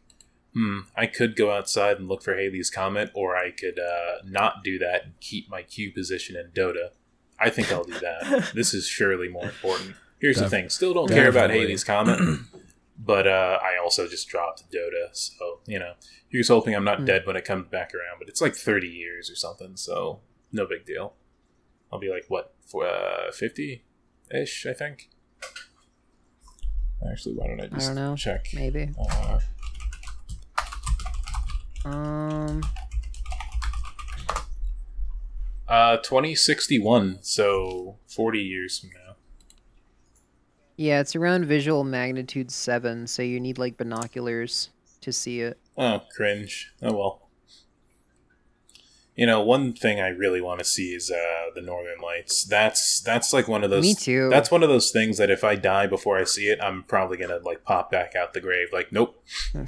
[0.56, 4.64] hmm, I could go outside and look for Halley's Comet, or I could uh, not
[4.64, 6.90] do that and keep my Q position in Dota.
[7.42, 8.52] I think I'll do that.
[8.56, 9.96] this is surely more important.
[10.20, 11.64] Here's the thing: still don't care about definitely.
[11.66, 12.20] Halley's Comet,
[13.00, 15.94] but uh, I also just dropped Dota, so you know,
[16.30, 17.06] here's hoping I'm not Hmm.
[17.06, 18.20] dead when it comes back around.
[18.20, 20.20] But it's like 30 years or something, so
[20.52, 21.14] no big deal.
[21.92, 23.84] I'll be like what for uh, 50
[24.34, 25.10] ish, I think.
[27.12, 28.16] Actually, why don't I just don't know.
[28.16, 28.46] check?
[28.54, 28.90] Maybe.
[29.00, 29.40] Uh,
[31.84, 32.62] Um.
[35.72, 39.16] Uh, 2061, so 40 years from now.
[40.76, 44.70] Yeah, it's around visual magnitude seven, so you need like binoculars
[45.00, 45.58] to see it.
[45.78, 46.74] Oh, cringe.
[46.82, 47.30] Oh well.
[49.16, 52.46] You know, one thing I really want to see is uh, the Northern Lights.
[52.46, 53.84] That's that's like one of those.
[53.84, 54.30] Me too.
[54.30, 57.18] That's one of those things that if I die before I see it, I'm probably
[57.18, 58.70] gonna like pop back out the grave.
[58.72, 59.22] Like, nope.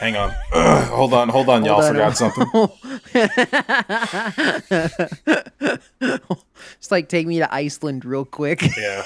[0.00, 0.34] Hang on.
[0.52, 1.30] Ugh, hold on.
[1.30, 1.64] Hold on.
[1.64, 2.68] Y'all on, forgot something.
[6.78, 8.62] Just like take me to Iceland real quick.
[8.76, 9.04] Yeah.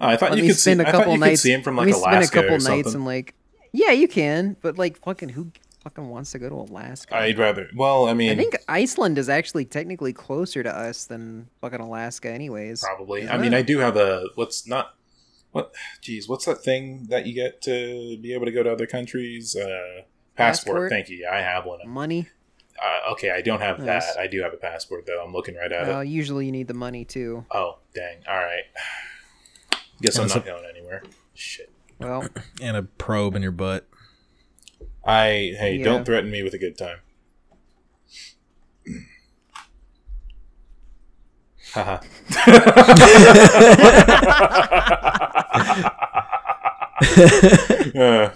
[0.00, 0.62] Oh, I thought Let you could see.
[0.62, 1.42] spend a I thought couple you could nights.
[1.42, 3.34] see him from let like me spend a couple nights and like,
[3.72, 5.52] yeah, you can, but like, fucking, who
[5.82, 7.16] fucking wants to go to Alaska?
[7.16, 7.68] I'd rather.
[7.74, 12.30] Well, I mean, I think Iceland is actually technically closer to us than fucking Alaska,
[12.30, 12.82] anyways.
[12.82, 13.22] Probably.
[13.22, 13.54] Isn't I mean.
[13.54, 14.94] I do have a what's not
[15.52, 15.72] what.
[16.00, 19.54] Geez, what's that thing that you get to be able to go to other countries?
[19.56, 20.02] Uh,
[20.36, 20.76] passport.
[20.76, 20.90] Passport?
[20.90, 21.18] Thank you.
[21.18, 21.80] Yeah, I have one.
[21.86, 22.28] Money.
[22.82, 24.14] Uh, okay, I don't have Nice.
[24.14, 24.20] that.
[24.20, 25.22] I do have a passport though.
[25.24, 26.08] I'm looking right at Uh, it.
[26.08, 27.44] usually you need the money too.
[27.50, 28.16] Oh, dang.
[28.28, 28.64] All right.
[30.00, 31.02] Guess I'm not so- going anywhere.
[31.34, 31.70] Shit.
[31.98, 32.26] Well,
[32.62, 33.86] And a probe in your butt.
[35.04, 35.84] I hey, Yeah.
[35.84, 36.98] don't threaten me with a good time.
[41.72, 42.00] Haha.
[47.94, 48.30] Uh,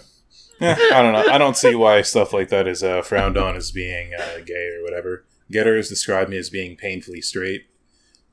[0.58, 1.26] Yeah, I don't know.
[1.30, 4.74] I don't see why stuff like that is uh, frowned on as being uh, gay
[4.78, 5.24] or whatever.
[5.50, 7.66] Getter has described me as being painfully straight.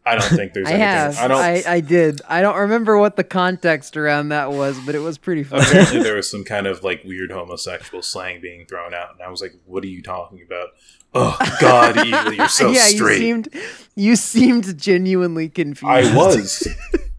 [0.05, 0.67] I don't think there's.
[0.67, 1.17] I anything, have.
[1.17, 1.37] I don't.
[1.37, 2.21] I, I did.
[2.27, 5.63] I don't remember what the context around that was, but it was pretty funny.
[5.63, 9.29] apparently there was some kind of like weird homosexual slang being thrown out, and I
[9.29, 10.69] was like, "What are you talking about?"
[11.13, 13.19] Oh God, Eagle, you're so yeah, straight.
[13.19, 13.49] you seemed
[13.95, 15.89] you seemed genuinely confused.
[15.89, 16.67] I was.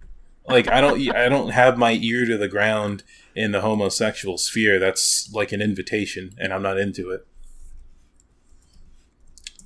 [0.48, 3.02] like I don't I don't have my ear to the ground
[3.34, 4.78] in the homosexual sphere.
[4.78, 7.26] That's like an invitation, and I'm not into it.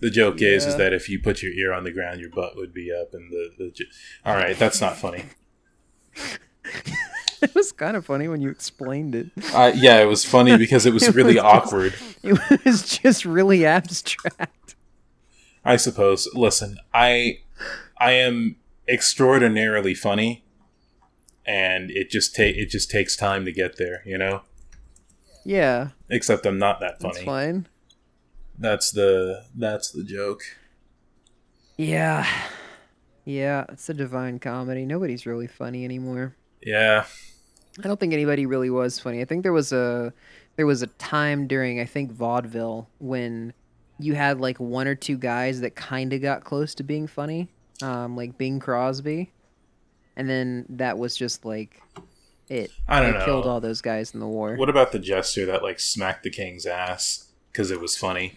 [0.00, 2.56] The joke is is that if you put your ear on the ground, your butt
[2.56, 3.84] would be up, and the the.
[4.24, 5.24] All right, that's not funny.
[7.42, 9.26] it was kind of funny when you explained it.
[9.52, 11.94] Uh, yeah, it was funny because it was It really was just- awkward.
[12.22, 14.74] It was just really abstract.
[15.64, 16.28] I suppose.
[16.34, 17.40] Listen, I
[17.98, 20.44] I am extraordinarily funny,
[21.46, 24.42] and it just take it just takes time to get there, you know.
[25.44, 27.26] Yeah, Except I'm not that that's funny.
[27.26, 27.68] fine.
[28.58, 30.42] That's the that's the joke.
[31.76, 32.26] Yeah,
[33.24, 34.84] yeah, it's a divine comedy.
[34.84, 36.34] Nobody's really funny anymore.
[36.60, 37.04] Yeah,
[37.78, 39.20] I don't think anybody really was funny.
[39.20, 40.12] I think there was a
[40.56, 43.52] there was a time during I think vaudeville when
[44.00, 47.48] you had like one or two guys that kind of got close to being funny,
[47.82, 49.30] um, like Bing Crosby,
[50.16, 51.80] and then that was just like
[52.48, 52.72] it.
[52.88, 53.24] I don't they know.
[53.24, 54.56] Killed all those guys in the war.
[54.56, 58.34] What about the jester that like smacked the king's ass because it was funny?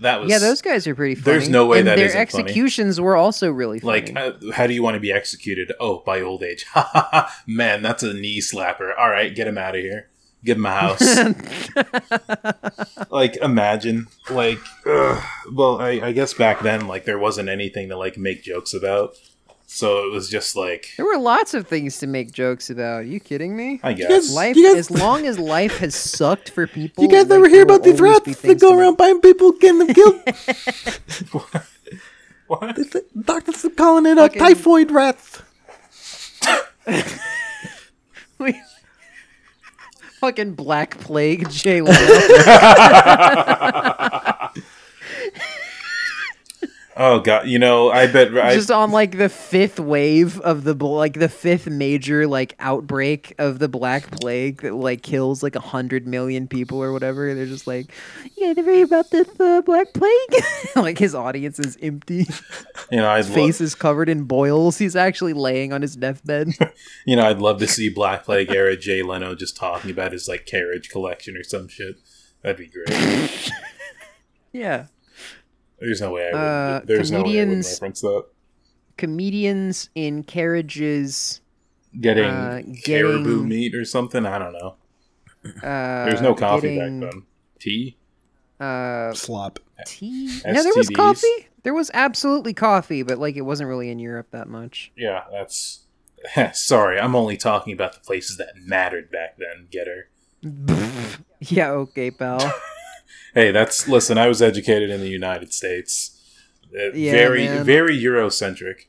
[0.00, 1.24] That was yeah, those guys are pretty funny.
[1.24, 2.44] There's no way and that their isn't funny.
[2.44, 4.12] executions were also really funny.
[4.12, 5.72] like uh, how do you want to be executed?
[5.78, 6.64] Oh, by old age.
[7.46, 8.92] Man, that's a knee slapper.
[8.98, 10.08] All right, get him out of here.
[10.42, 11.18] Give him a house.
[13.10, 15.22] like imagine like ugh.
[15.52, 19.16] well I, I guess back then like there wasn't anything to like make jokes about
[19.72, 23.00] so it was just like there were lots of things to make jokes about.
[23.00, 23.78] Are you kidding me?
[23.84, 27.04] i guys- guess Life, guys- as long as life has sucked for people.
[27.04, 29.52] You guys like, ever hear about these rats that go to make- around biting people,
[29.52, 30.20] getting them killed?
[32.48, 35.42] what They say- Doctors are calling it a Fucking- typhoid rats.
[38.38, 38.60] We-
[40.20, 41.96] Fucking Black Plague, Jay Leno.
[47.00, 50.74] oh god you know i bet I, just on like the fifth wave of the
[50.74, 55.60] like the fifth major like outbreak of the Black Plague that like kills like a
[55.60, 57.34] hundred million people or whatever.
[57.34, 57.92] They're just like,
[58.36, 60.44] you guys ever hear about this uh, Black Plague?
[60.76, 62.26] like his audience is empty,
[62.90, 64.78] you know i'd his lo- face is covered in boils.
[64.78, 66.54] He's actually laying on his deathbed.
[67.06, 70.28] you know i'd love to see black plague era jay leno just talking about his
[70.28, 71.96] like carriage collection or some shit
[72.42, 73.50] that'd be great
[74.52, 74.86] yeah.
[75.80, 78.24] There's no way i would Uh, there's no way i would reference that
[78.96, 81.40] Comedians in carriages.
[82.00, 84.76] getting Uh, caribou meat or something i don't know
[85.62, 87.22] Uh, there's no coffee getting, back then
[87.58, 87.96] tea
[88.60, 89.58] Uh, Slop.
[89.86, 90.26] tea?
[90.44, 91.48] No, there was coffee.
[91.62, 94.92] There was absolutely coffee, but like it wasn't really in Europe that much.
[94.96, 95.86] Yeah, that's.
[96.52, 99.68] Sorry, I'm only talking about the places that mattered back then.
[99.70, 100.10] Getter.
[101.40, 102.52] Yeah, okay, pal.
[103.34, 104.18] Hey, that's listen.
[104.18, 106.16] I was educated in the United States.
[106.74, 107.64] Uh, Yeah, very, man.
[107.64, 108.86] very Eurocentric.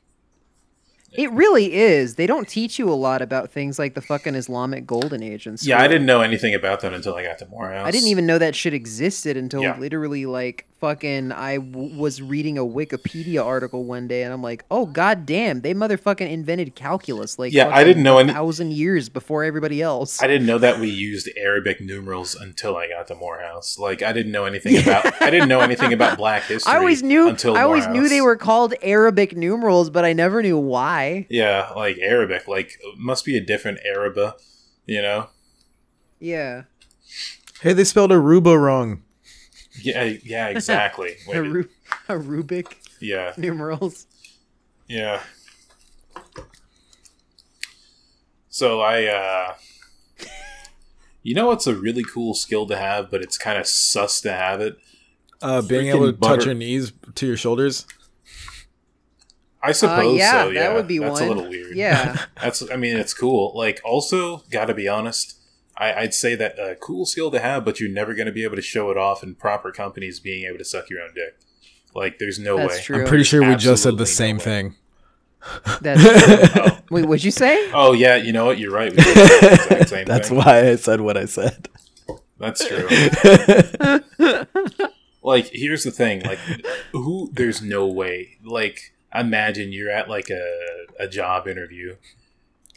[1.14, 2.14] It really is.
[2.16, 5.58] They don't teach you a lot about things like the fucking Islamic Golden Age and
[5.58, 5.68] stuff.
[5.68, 7.86] Yeah, I didn't know anything about that until I got to Morehouse.
[7.86, 9.78] I didn't even know that shit existed until Yeah.
[9.78, 14.64] literally like fucking I w- was reading a Wikipedia article one day and I'm like,
[14.70, 18.72] oh god damn, they motherfucking invented calculus like Yeah, I didn't know a any- thousand
[18.72, 20.20] years before everybody else.
[20.20, 23.78] I didn't know that we used Arabic numerals until I got to Morehouse.
[23.78, 25.22] Like, I didn't know anything about.
[25.22, 26.72] I didn't know anything about Black history.
[26.72, 30.42] I always knew until I always knew they were called Arabic numerals, but I never
[30.42, 31.01] knew why.
[31.28, 32.48] Yeah, like Arabic.
[32.48, 34.36] Like, must be a different Araba.
[34.86, 35.28] You know.
[36.18, 36.64] Yeah.
[37.60, 39.02] Hey, they spelled Aruba wrong.
[39.80, 41.16] Yeah, yeah, exactly.
[41.28, 41.68] Wait, A, Ru-
[42.08, 44.06] a Rubik yeah, numerals.
[44.88, 45.22] Yeah.
[48.48, 49.54] So I uh
[51.22, 54.32] You know what's a really cool skill to have, but it's kind of sus to
[54.32, 54.76] have it?
[55.40, 57.86] Uh, being Freaking able to touch your knees to your shoulders.
[59.62, 60.60] I suppose Uh, yeah, so, yeah.
[60.68, 61.22] that would be That's one.
[61.22, 61.76] a little weird.
[61.76, 62.24] Yeah.
[62.42, 63.52] That's I mean it's cool.
[63.54, 65.36] Like also, gotta be honest,
[65.76, 68.56] I, I'd say that a cool skill to have, but you're never gonna be able
[68.56, 71.38] to show it off in proper companies being able to suck your own dick.
[71.94, 72.82] Like there's no That's way.
[72.82, 73.00] true.
[73.02, 74.76] I'm pretty sure we just said the same no thing.
[75.80, 76.00] That's
[76.56, 76.78] Oh.
[76.90, 77.70] Wait, what'd you say?
[77.72, 78.58] oh yeah, you know what?
[78.58, 78.90] You're right.
[78.90, 80.38] We the exact same That's thing.
[80.38, 81.68] why I said what I said.
[82.38, 82.88] That's true.
[85.22, 86.38] like here's the thing like
[86.92, 90.46] who there's no way like imagine you're at like a,
[90.98, 91.96] a job interview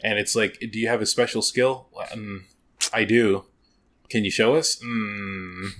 [0.04, 2.44] and it's like do you have a special skill um,
[2.92, 3.44] i do
[4.08, 4.76] Can you show us?
[4.84, 5.70] Mm,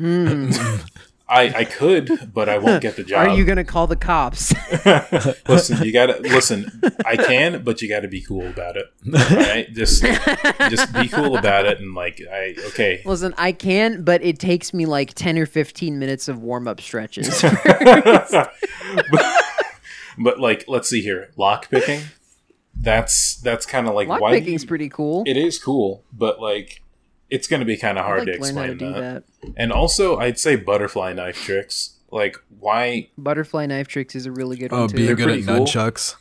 [0.00, 0.84] Mm.
[1.28, 3.28] I I could, but I won't get the job.
[3.28, 4.52] Are you gonna call the cops?
[5.48, 6.70] listen, you gotta listen.
[7.06, 8.86] I can, but you gotta be cool about it.
[9.06, 10.02] right just
[10.68, 13.00] just be cool about it, and like I okay.
[13.06, 16.80] Listen, I can, but it takes me like ten or fifteen minutes of warm up
[16.80, 17.42] stretches.
[20.18, 22.00] But, but, like, let's see here, lock picking.
[22.74, 25.24] That's that's kind of like Lock why do picking's you- pretty cool.
[25.26, 26.82] It is cool, but like,
[27.30, 29.24] it's going to be kind of hard like to to learn how to explain that.
[29.42, 29.52] that.
[29.56, 31.98] And also, I'd say butterfly knife tricks.
[32.10, 34.96] Like, why Butterfly knife tricks is a really good Oh, one too.
[34.96, 35.64] being good at pretty cool.
[35.66, 36.16] nunchucks.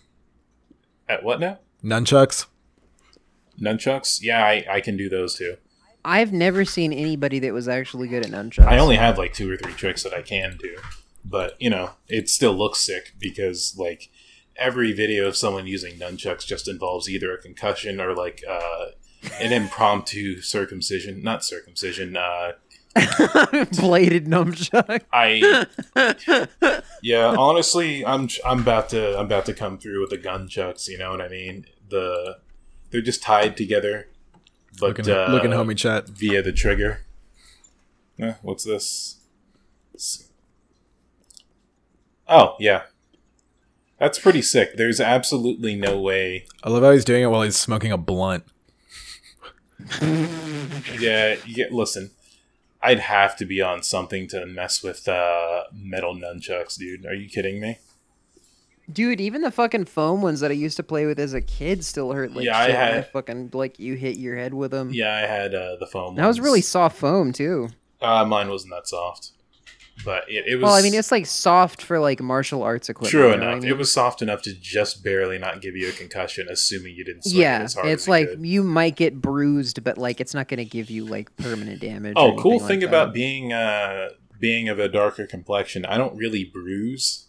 [1.09, 1.59] at what now?
[1.83, 2.45] Nunchucks.
[3.59, 4.19] Nunchucks?
[4.21, 5.57] Yeah, I, I can do those too.
[6.03, 8.65] I've never seen anybody that was actually good at nunchucks.
[8.65, 10.75] I only have like two or three tricks that I can do,
[11.23, 14.09] but you know, it still looks sick because like
[14.55, 18.87] every video of someone using nunchucks just involves either a concussion or like uh,
[19.39, 21.21] an impromptu circumcision.
[21.23, 22.17] Not circumcision.
[22.17, 22.53] Uh,
[23.79, 25.01] bladed nunchuck.
[25.13, 25.65] I
[27.01, 30.89] yeah, honestly, I'm I'm about to I'm about to come through with the gun chucks.
[30.89, 31.65] You know what I mean?
[31.89, 32.39] The
[32.89, 34.09] they're just tied together,
[34.77, 36.09] but Looking, uh, looking homie chat.
[36.09, 37.05] via the trigger.
[38.19, 39.19] Eh, what's this?
[42.31, 42.83] S- Oh yeah,
[43.99, 44.77] that's pretty sick.
[44.77, 46.45] There's absolutely no way.
[46.63, 48.43] I love how he's doing it while he's smoking a blunt.
[50.99, 52.11] Yeah, you get, listen.
[52.83, 57.05] I'd have to be on something to mess with uh, metal nunchucks, dude.
[57.05, 57.77] Are you kidding me?
[58.91, 61.85] Dude, even the fucking foam ones that I used to play with as a kid
[61.85, 64.71] still hurt like Yeah, I shit when had- fucking like you hit your head with
[64.71, 64.89] them.
[64.93, 66.15] Yeah, I had uh, the foam.
[66.15, 67.69] That was really soft foam too.
[68.01, 69.31] Uh, mine wasn't that soft,
[70.03, 70.63] but it, it was.
[70.63, 73.11] Well, I mean, it's like soft for like martial arts equipment.
[73.11, 73.61] true what I enough.
[73.63, 73.71] mean?
[73.71, 77.23] It was soft enough to just barely not give you a concussion, assuming you didn't.
[77.23, 80.33] Swing it Yeah, as hard it's as like you might get bruised, but like it's
[80.33, 82.13] not going to give you like permanent damage.
[82.17, 82.87] Oh, cool like thing that.
[82.87, 87.27] about being uh being of a darker complexion, I don't really bruise.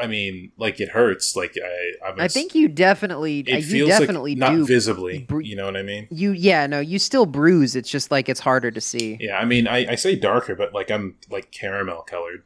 [0.00, 1.36] I mean, like it hurts.
[1.36, 4.66] Like I, I'm I think you definitely, uh, it you feels definitely like not do.
[4.66, 5.20] visibly.
[5.20, 6.08] bru- you know what I mean?
[6.10, 7.76] you yeah, no, you still bruise.
[7.76, 9.16] It's just like it's harder to see.
[9.20, 12.42] Yeah, I mean, I, I say darker, but like I'm like caramel colored.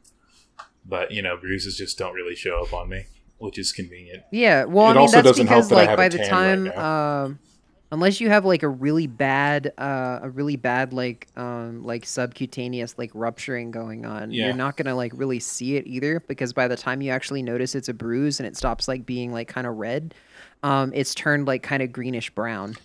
[0.85, 3.05] But you know, bruises just don't really show up on me,
[3.37, 4.23] which is convenient.
[4.31, 6.05] Yeah, well, It I mean also that's doesn't help because that I like have by
[6.05, 7.39] a the tan right time, um,
[7.91, 12.97] unless you have like a really bad, uh, a really bad like, um, like subcutaneous
[12.97, 14.45] like rupturing going on, Yeah.
[14.47, 17.75] you're not gonna like really see it either because by the time you actually notice
[17.75, 20.13] it's a bruise and it stops like being like kind of red,
[20.63, 22.75] um, it's turned like kind of greenish brown,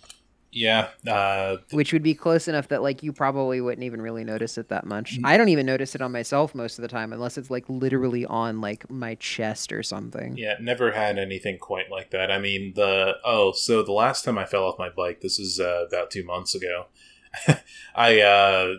[0.54, 4.56] Yeah, uh, which would be close enough that like you probably wouldn't even really notice
[4.56, 5.18] it that much.
[5.24, 8.24] I don't even notice it on myself most of the time unless it's like literally
[8.24, 10.36] on like my chest or something.
[10.36, 12.30] Yeah, never had anything quite like that.
[12.30, 15.58] I mean, the oh, so the last time I fell off my bike, this is
[15.58, 16.86] uh, about two months ago.
[17.94, 18.74] I uh,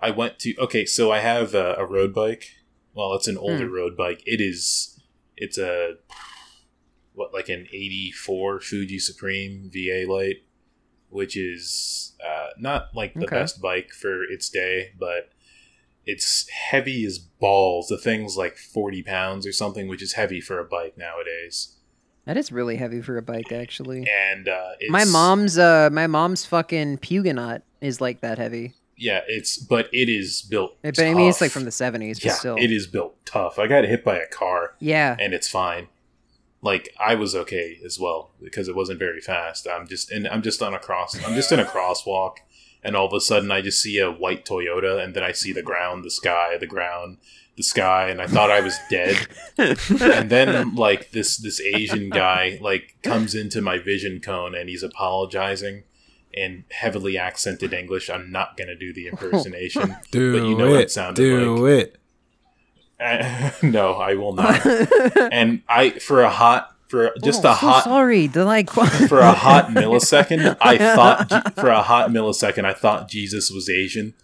[0.00, 2.54] I went to okay, so I have a, a road bike.
[2.94, 4.22] Well, it's an older road bike.
[4.26, 4.98] It is,
[5.36, 5.96] it's a
[7.14, 10.36] what like an '84 Fuji Supreme VA Light,
[11.10, 13.36] which is uh, not like the Okay.
[13.36, 15.30] best bike for its day, but
[16.06, 17.88] it's heavy as balls.
[17.88, 21.74] The thing's like 40 pounds or something, which is heavy for a bike nowadays.
[22.24, 24.06] That is really heavy for a bike, actually.
[24.08, 28.74] And uh, it's, My mom's uh my mom's fucking Puginot is like that heavy.
[28.98, 30.76] yeah, it's but it is built.
[30.82, 32.56] But I mean it's like from the seventies, but yeah, still.
[32.56, 33.58] it is built tough.
[33.58, 35.16] I got hit by a car Yeah.
[35.18, 35.88] and it's fine.
[36.60, 39.66] Like I was okay as well because it wasn't very fast.
[39.68, 41.14] I'm just and I'm just on a cross.
[41.24, 42.38] I'm just in a crosswalk,
[42.82, 45.52] and all of a sudden I just see a white Toyota, and then I see
[45.52, 47.18] the ground, the sky, the ground,
[47.56, 49.28] the sky, and I thought I was dead.
[49.58, 54.82] and then like this this Asian guy like comes into my vision cone and he's
[54.82, 55.84] apologizing
[56.32, 58.10] in heavily accented English.
[58.10, 59.96] I'm not gonna do the impersonation.
[60.10, 60.84] Do But you know what it.
[60.84, 61.86] it sounded Do like.
[61.86, 61.96] it.
[63.00, 64.64] Uh, no, I will not.
[65.32, 68.26] and I for a hot for just Oh, a so hot sorry.
[68.26, 68.70] The like
[69.08, 74.14] for a hot millisecond, I thought for a hot millisecond I thought Jesus was Asian,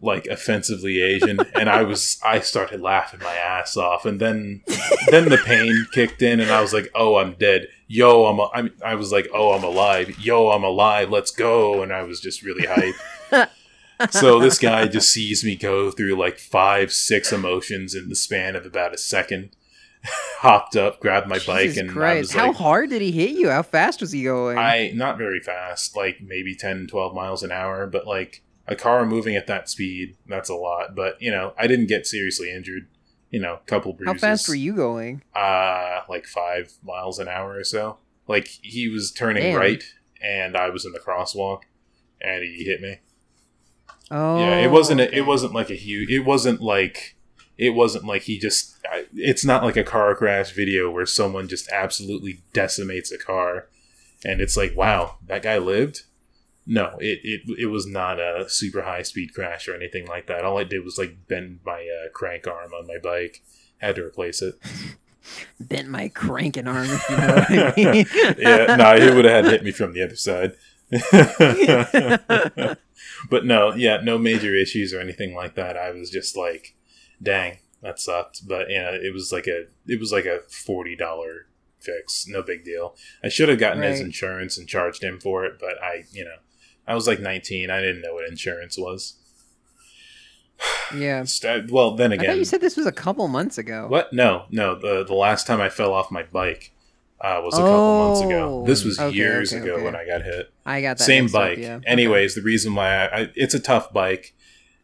[0.00, 4.62] like offensively Asian, and I was I started laughing my ass off, and then
[5.10, 7.68] then the pain kicked in, and I was like, oh, I'm dead.
[7.88, 10.18] Yo, I'm I was like, oh, I'm alive.
[10.20, 11.10] Yo, I'm alive.
[11.10, 13.48] Let's go, and I was just really hype.
[14.10, 18.56] So this guy just sees me go through like five, six emotions in the span
[18.56, 19.50] of about a second.
[20.38, 22.32] Hopped up, grabbed my bike, Jesus and I Christ.
[22.34, 23.48] How like, hard did he hit you?
[23.50, 24.56] How fast was he going?
[24.56, 29.06] I not very fast, like maybe 10, 12 miles an hour, but like a car
[29.06, 30.94] moving at that speed, that's a lot.
[30.94, 32.88] But you know, I didn't get seriously injured.
[33.30, 34.22] You know, couple bruises.
[34.22, 35.22] How fast were you going?
[35.34, 37.98] Uh, like five miles an hour or so.
[38.28, 39.58] Like he was turning Damn.
[39.58, 39.82] right,
[40.22, 41.62] and I was in the crosswalk,
[42.20, 43.00] and he hit me.
[44.10, 45.00] Oh, yeah, it wasn't.
[45.00, 46.10] A, it wasn't like a huge.
[46.10, 47.16] It wasn't like.
[47.58, 48.76] It wasn't like he just.
[49.14, 53.68] It's not like a car crash video where someone just absolutely decimates a car,
[54.24, 56.02] and it's like, wow, that guy lived.
[56.66, 60.44] No, it it, it was not a super high speed crash or anything like that.
[60.44, 63.42] All I did was like bend my uh, crank arm on my bike.
[63.78, 64.54] Had to replace it.
[65.60, 66.86] bent my cranking arm.
[66.86, 68.06] You know what I mean.
[68.38, 70.52] yeah, no, he would have had to hit me from the other side.
[73.30, 75.76] but no, yeah, no major issues or anything like that.
[75.76, 76.74] I was just like,
[77.22, 78.46] dang, that sucked.
[78.46, 81.46] But yeah, it was like a it was like a forty dollar
[81.80, 82.96] fix, no big deal.
[83.22, 86.36] I should have gotten his insurance and charged him for it, but I, you know,
[86.86, 87.70] I was like nineteen.
[87.70, 89.16] I didn't know what insurance was.
[90.94, 91.24] yeah.
[91.68, 93.88] Well, then again, you said this was a couple months ago.
[93.88, 94.12] what?
[94.12, 94.78] No, no.
[94.78, 96.72] The the last time I fell off my bike
[97.20, 98.60] uh, was a couple months ago.
[98.62, 99.84] Oh, This was okay, years okay, ago okay.
[99.84, 100.52] when I got hit.
[100.64, 101.58] I got that Same mixed up, bike.
[101.58, 101.80] yeah.
[101.86, 104.34] Anyways, the reason why I, I it's a tough bike,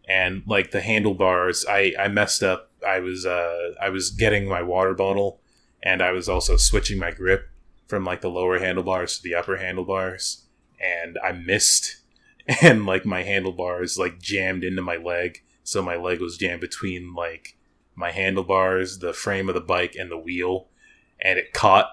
[0.09, 2.70] and like the handlebars, I I messed up.
[2.87, 5.41] I was uh I was getting my water bottle,
[5.83, 7.49] and I was also switching my grip
[7.87, 10.45] from like the lower handlebars to the upper handlebars,
[10.80, 11.99] and I missed,
[12.62, 17.14] and like my handlebars like jammed into my leg, so my leg was jammed between
[17.14, 17.57] like
[17.95, 20.68] my handlebars, the frame of the bike, and the wheel,
[21.20, 21.91] and it caught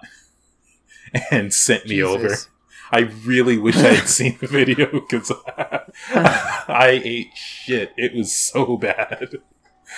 [1.32, 2.36] and sent me over.
[2.92, 5.32] I really wish I had seen the video because
[6.10, 7.94] I ate shit.
[7.98, 9.36] It was so bad.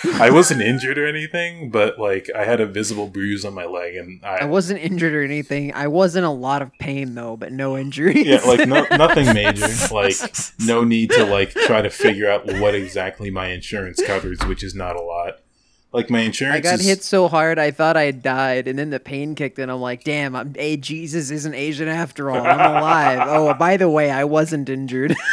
[0.05, 3.95] I wasn't injured or anything, but like I had a visible bruise on my leg,
[3.95, 5.74] and I, I wasn't injured or anything.
[5.74, 8.26] I was in a lot of pain though, but no injuries.
[8.26, 9.68] yeah, like no, nothing major.
[9.93, 10.16] Like
[10.59, 14.74] no need to like try to figure out what exactly my insurance covers, which is
[14.74, 15.39] not a lot.
[15.93, 18.79] Like my insurance, I got is, hit so hard I thought I had died, and
[18.79, 19.69] then the pain kicked in.
[19.69, 22.45] I'm like, damn, I'm, hey, Jesus isn't Asian after all.
[22.45, 23.19] I'm alive.
[23.27, 25.15] oh, by the way, I wasn't injured.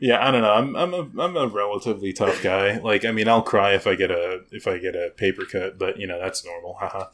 [0.00, 0.52] Yeah, I don't know.
[0.54, 2.78] I'm I'm a I'm a relatively tough guy.
[2.78, 5.78] Like, I mean, I'll cry if I get a if I get a paper cut,
[5.78, 6.74] but you know that's normal.
[6.80, 7.08] Haha.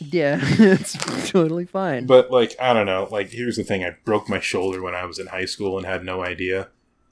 [0.00, 2.04] yeah, it's totally fine.
[2.06, 3.08] But like, I don't know.
[3.10, 5.86] Like, here's the thing: I broke my shoulder when I was in high school and
[5.86, 6.68] had no idea.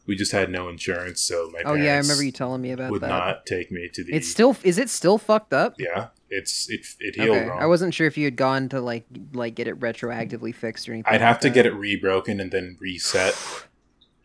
[0.08, 2.90] We just had no insurance, so my oh yeah, I remember you telling me about
[2.90, 3.08] would that.
[3.08, 4.12] not take me to the.
[4.14, 5.74] It's still is it still fucked up?
[5.78, 6.08] yeah.
[6.30, 7.62] It's it it healed Okay, wrong.
[7.62, 10.92] I wasn't sure if you had gone to like like get it retroactively fixed or
[10.94, 11.12] anything.
[11.12, 11.54] I'd have like to that.
[11.54, 13.34] get it rebroken and then reset.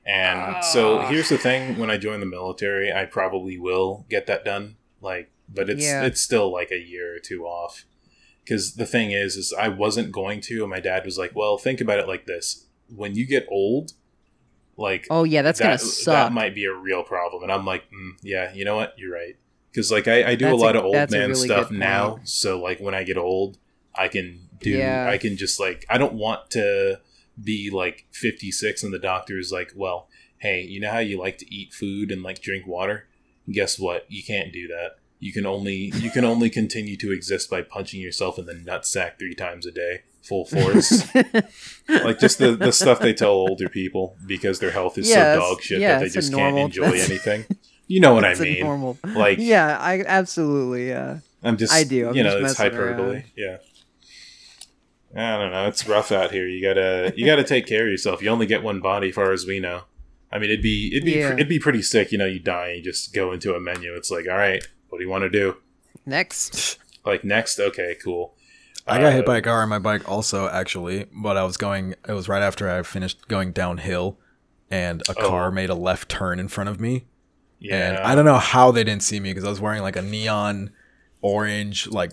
[0.05, 1.07] And so Ah.
[1.09, 4.75] here's the thing: when I join the military, I probably will get that done.
[5.01, 6.03] Like, but it's Yeah.
[6.03, 7.86] it's still like a year or two off.
[8.43, 11.57] Because the thing is, is I wasn't going to, and my dad was like, "Well,
[11.57, 13.93] think about it like this: when you get old,
[14.78, 16.13] like Oh yeah, that's gonna suck.
[16.13, 18.93] that might be a real problem." And I'm like, mm, "Yeah, you know what?
[18.97, 19.36] You're right."
[19.71, 22.19] Because like I, I do That's a lot a- of old man really stuff now,
[22.24, 23.57] so like when I get old,
[23.95, 24.69] I can do.
[24.71, 25.07] Yeah.
[25.09, 26.99] I can just like I don't want to
[27.43, 30.07] be like 56 and the doctor is like, well,
[30.38, 33.07] hey, you know how you like to eat food and like drink water?
[33.51, 34.05] Guess what?
[34.09, 34.97] You can't do that.
[35.19, 39.17] You can only you can only continue to exist by punching yourself in the nutsack
[39.17, 41.13] three times a day, full force.
[41.89, 45.39] like just the, the stuff they tell older people because their health is Yeah, so
[45.39, 47.45] dog shit yeah, that they just can't enjoy anything.
[47.88, 48.61] You know what I mean?
[48.63, 48.97] normal.
[49.03, 50.88] Like yeah, I absolutely.
[50.88, 51.19] Yeah.
[51.43, 53.15] I'm just I do, I'm you know, it's hyperbole.
[53.17, 53.24] around.
[53.36, 53.57] Yeah.
[55.15, 55.67] I don't know.
[55.67, 56.47] It's rough out here.
[56.47, 58.21] You gotta you gotta take care of yourself.
[58.21, 59.82] You only get one body, far as we know.
[60.32, 61.34] I mean, it'd be it'd be Yeah.
[61.34, 62.11] it'd be pretty sick.
[62.11, 63.93] You know, you die, and you just go into a menu.
[63.93, 65.57] It's like, all right, what do you want to do?
[66.05, 66.80] Next.
[67.05, 68.34] Like next, okay, cool.
[68.88, 71.57] I got hit Uh, by a car on my bike also, actually, but I was
[71.57, 71.95] going.
[72.07, 74.17] It was right after I finished going downhill,
[74.69, 75.27] and a Oh.
[75.29, 77.05] car made a left turn in front of me.
[77.59, 79.95] Yeah, And I don't know how they didn't see me because I was wearing like
[79.95, 80.71] a neon
[81.21, 82.11] orange like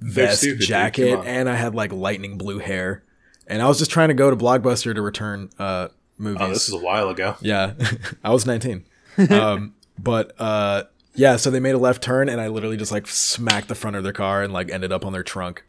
[0.00, 3.04] vest stupid, jacket, and I had like lightning blue hair.
[3.46, 6.38] And I was just trying to go to Blockbuster to return uh, movies.
[6.40, 7.36] Oh, this is a while ago.
[7.40, 7.74] Yeah,
[8.24, 8.84] I was 19.
[9.30, 10.84] Um, but uh,
[11.14, 13.96] yeah, so they made a left turn, and I literally just like smacked the front
[13.96, 15.64] of their car and like ended up on their trunk.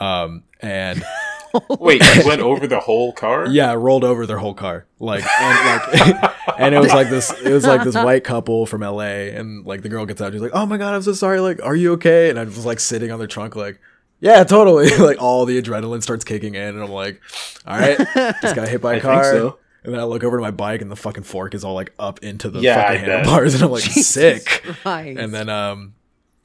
[0.00, 1.04] Um, and
[1.78, 3.46] Wait, you went over the whole car?
[3.46, 7.30] yeah, rolled over their whole car, like and like, and it was like this.
[7.42, 10.42] It was like this white couple from LA, and like the girl gets out, she's
[10.42, 11.40] like, "Oh my god, I'm so sorry.
[11.40, 13.80] Like, are you okay?" And I was like sitting on their trunk, like.
[14.20, 14.88] Yeah, totally.
[14.98, 17.20] like all the adrenaline starts kicking in, and I'm like,
[17.66, 17.98] "All right,
[18.40, 19.58] just got hit by a I car." think so.
[19.84, 21.92] And then I look over to my bike, and the fucking fork is all like
[21.98, 24.44] up into the Yeah, fucking handlebars, and I'm like, Jesus "Sick."
[24.82, 25.18] Christ.
[25.18, 25.92] And then um,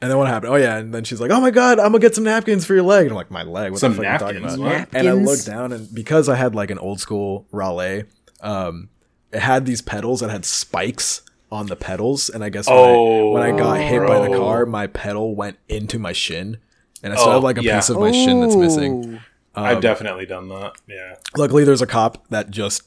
[0.01, 0.51] and then what happened?
[0.53, 2.73] Oh yeah, and then she's like, "Oh my god, I'm gonna get some napkins for
[2.73, 3.71] your leg." And I'm like, "My leg?
[3.71, 4.71] What Some the fuck are you talking about?" what?
[4.93, 5.25] And I Napkins?
[5.27, 8.03] looked down, and because I had like an old school Raleigh,
[8.41, 8.89] um,
[9.31, 11.21] it had these pedals that had spikes
[11.51, 14.35] on the pedals, and I guess when, Oh, I, when I got hit by the
[14.35, 16.57] car, my pedal went into my shin,
[17.01, 17.77] and I still Oh, have like a yeah.
[17.77, 19.15] piece of my shin that's missing.
[19.15, 19.19] Ooh.
[19.55, 20.73] I've Um, definitely done that.
[20.87, 21.15] Yeah.
[21.35, 22.83] luckily there's a cop that just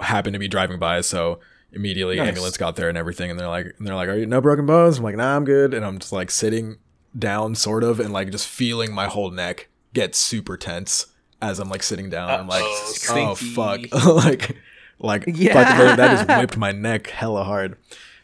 [0.00, 1.40] happened to be driving by so
[1.72, 2.28] immediately Nice.
[2.28, 4.66] ambulance got there and everything, and they're like, and they're like, "Are you no broken
[4.66, 6.76] bones?" I'm like, "Nah, I'm good," and I'm just like sitting
[7.18, 11.06] down, sort of, and like just feeling my whole neck get super tense
[11.40, 12.30] as I'm like sitting down.
[12.30, 14.56] I'm like, Uh-oh, "Oh fuck!" like,
[14.98, 15.52] like Yeah.
[15.54, 17.76] fucking, that just whipped my neck hella hard.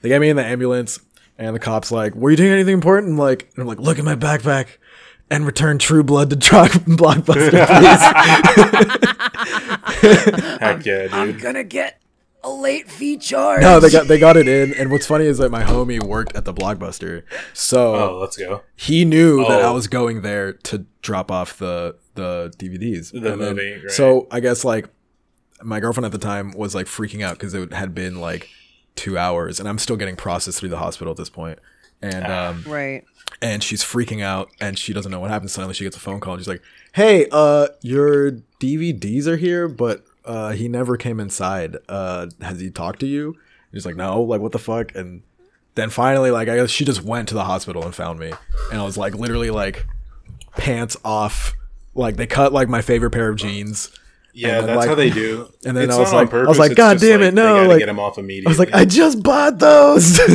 [0.03, 1.01] They get me in the ambulance,
[1.39, 3.99] and the cops like, "Were you doing anything important?" I'm like, and I'm like, "Look
[3.99, 4.67] at my backpack."
[5.31, 9.88] And return True Blood to Dro- Blockbuster, please.
[10.61, 12.01] Heck yeah, I'm gonna get
[12.45, 13.63] a late fee charge.
[13.63, 14.73] no, they got they got it in.
[14.75, 17.23] And what's funny is that my homie worked at the Blockbuster,
[17.53, 18.63] so Oh, let's go.
[18.77, 19.75] he knew that I Oh.
[19.75, 23.11] was going there to drop off the the DVDs.
[23.13, 23.91] The And then- movie, right.
[23.91, 24.89] So I guess like
[25.63, 28.49] my girlfriend at the time was like freaking out because it had been like
[28.95, 31.59] two hours, and I'm still getting processed through the hospital at this point.
[32.01, 32.49] And Ah.
[32.51, 33.03] um, right.
[33.43, 35.51] And she's freaking out, and she doesn't know what happened.
[35.51, 36.63] Suddenly, she gets a phone call, and she's like,
[36.95, 41.77] "Hey, uh, your DVDs are here, but uh, he never came inside.
[41.89, 43.37] Uh, has he talked to you?" And
[43.73, 44.23] he's like, "No.
[44.23, 45.23] Like, what the fuck?" And
[45.75, 48.33] then finally, like, I guess she just went to the hospital and found me,
[48.73, 49.87] and I was like, literally, like,
[50.57, 51.55] pants off.
[51.95, 53.91] Like, they cut like my favorite pair of jeans.
[54.35, 55.53] Yeah, that's like- how they do.
[55.65, 57.89] and then It's I was like- I was like, "God damn it, no," like- get
[57.89, 58.47] him off immediately.
[58.47, 60.19] I was like, "I just bought those."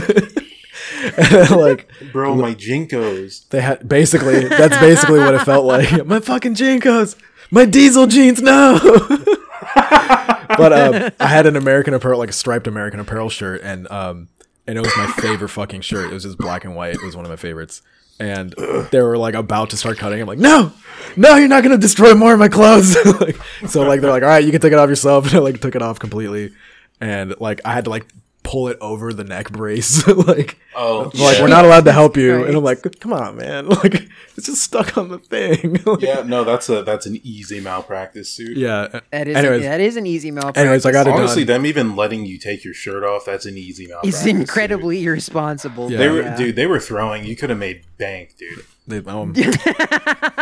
[1.51, 3.49] like bro, my JNCOs.
[3.49, 6.05] They had basically that's basically what it felt like.
[6.13, 7.15] My fucking JNCOs,
[7.51, 8.79] my diesel jeans, no.
[9.75, 14.29] but um, I had an American Apparel, like a striped American Apparel shirt, and um,
[14.67, 16.11] and it was my favorite fucking shirt.
[16.11, 16.95] It was just black and white.
[16.95, 17.81] It was one of my favorites.
[18.19, 18.53] And
[18.91, 20.21] they were like about to start cutting.
[20.21, 20.71] I'm like, no,
[21.17, 22.95] no, you're not gonna destroy more of my clothes.
[23.19, 23.37] like,
[23.67, 25.25] so like they're like, all right, you can take it off yourself.
[25.27, 26.53] And I like took it off completely,
[27.01, 28.05] and like I had to like
[28.43, 30.05] pull it over the neck brace.
[30.27, 32.47] like Oh, like we're not allowed to help you Right.
[32.47, 33.93] and i'm like come on man like
[34.35, 38.29] it's just stuck on the thing Like, Yeah, no, that's a that's an easy malpractice
[38.29, 38.57] suit.
[38.57, 40.61] yeah That is anyways that is an easy malpractice.
[40.61, 43.45] anyways i got it Honestly, done them even letting you take your shirt off, that's
[43.45, 44.15] an easy malpractice.
[44.15, 44.35] It's suit.
[44.35, 45.91] incredibly irresponsible.
[45.91, 45.97] Yeah.
[45.99, 46.35] They were, yeah.
[46.37, 46.55] dude.
[46.55, 47.23] They were throwing.
[47.25, 48.65] You could have made bank, dude.
[48.87, 49.33] they, um,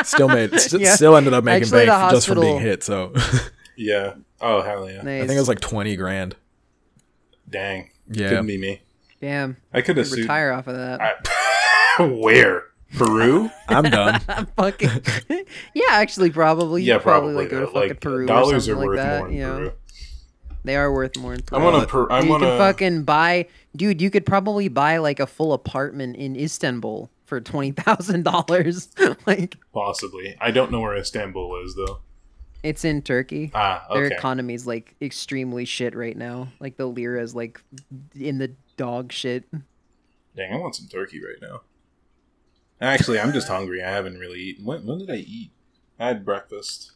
[0.04, 0.96] still made st- Yeah.
[0.96, 3.14] still ended up making Actually, bank the just from being hit so
[3.76, 4.14] Yeah.
[4.40, 5.02] Oh hell yeah.
[5.02, 5.24] Nice.
[5.24, 6.36] i think it was like 20 grand
[7.52, 7.90] Dang.
[8.10, 8.82] yeah Couldn't be me.
[9.22, 9.58] damn.
[9.74, 10.20] I could have sued.
[10.20, 11.00] Retire off of that.
[11.02, 12.64] I, where?
[12.98, 13.50] Peru?
[13.70, 14.20] i'm done
[14.58, 14.90] fucking
[15.74, 16.84] yeah, actually, probably.
[16.84, 17.34] yeah, You'd probably.
[17.36, 19.20] like go to fucking like Peru or something are worth like that.
[19.20, 19.72] more in you know, Peru.
[20.66, 21.60] they are worth more in Peru.
[21.60, 21.88] I want to.
[21.88, 22.58] Per- I you want can to.
[22.58, 23.48] fucking buy,
[23.78, 24.02] dude.
[24.02, 28.90] You could probably buy like a full apartment in Istanbul for twenty thousand dollars.
[29.26, 30.36] like Possibly.
[30.42, 32.00] I don't know where Istanbul is though.
[32.64, 33.52] It's in Turkey.
[33.54, 34.16] Ah, Their okay.
[34.16, 36.48] economy's like extremely shit right now.
[36.60, 37.62] Like the lira is like
[38.16, 39.46] in the dog shit.
[40.36, 41.62] Dang, I want some turkey right now.
[42.80, 43.84] Actually, I'm just hungry.
[43.84, 44.66] I haven't really eaten.
[44.66, 45.52] When, when did I eat?
[46.00, 46.94] I had breakfast.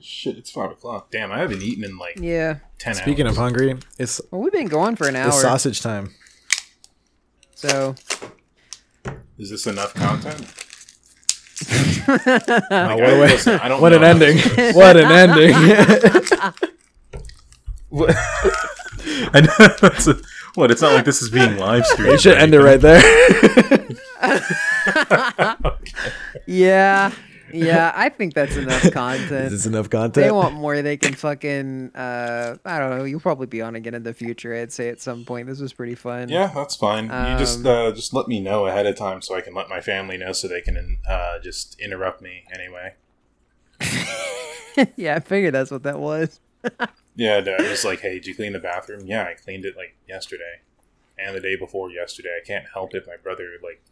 [0.00, 1.10] Shit, it's five o'clock.
[1.10, 2.58] Damn, I haven't eaten in like Yeah.
[2.78, 3.36] ten speaking hours.
[3.36, 6.14] of hungry it's Well, we've been going for an hour, it's sausage time
[7.54, 7.94] so
[9.38, 10.61] is this enough content?
[12.70, 14.38] Oh, what, I, a way- listen, I don't what an ending
[14.74, 15.52] what an ending
[17.88, 18.14] What?
[19.34, 20.16] I know that's a,
[20.54, 20.70] what.
[20.70, 22.12] It's not like this is being live streamed.
[22.12, 23.96] we should or end it right anything.
[24.20, 25.66] there
[26.46, 27.10] yeah,
[27.52, 27.92] yeah.
[27.94, 28.92] I think that's enough content.
[28.92, 29.50] is content.
[29.50, 31.92] this enough If they want more, they can fucking.
[31.94, 33.04] Uh, I don't know.
[33.04, 34.54] You'll probably be on again in the future.
[34.54, 35.48] I'd say at some point.
[35.48, 36.28] This was pretty fun.
[36.28, 37.04] Yeah, that's fine.
[37.04, 39.68] you just Um, uh, just let me know ahead of time so I can let
[39.68, 42.94] my family know so they can uh, just interrupt me anyway.
[44.96, 45.16] yeah.
[45.16, 46.40] I figured that's what that was.
[47.14, 49.76] Yeah, no, I was like, "Hey, did you clean the bathroom?" Yeah, I cleaned it
[49.76, 50.60] like yesterday
[51.18, 52.38] and the day before yesterday.
[52.42, 53.04] I can't help it.
[53.06, 53.82] My brother like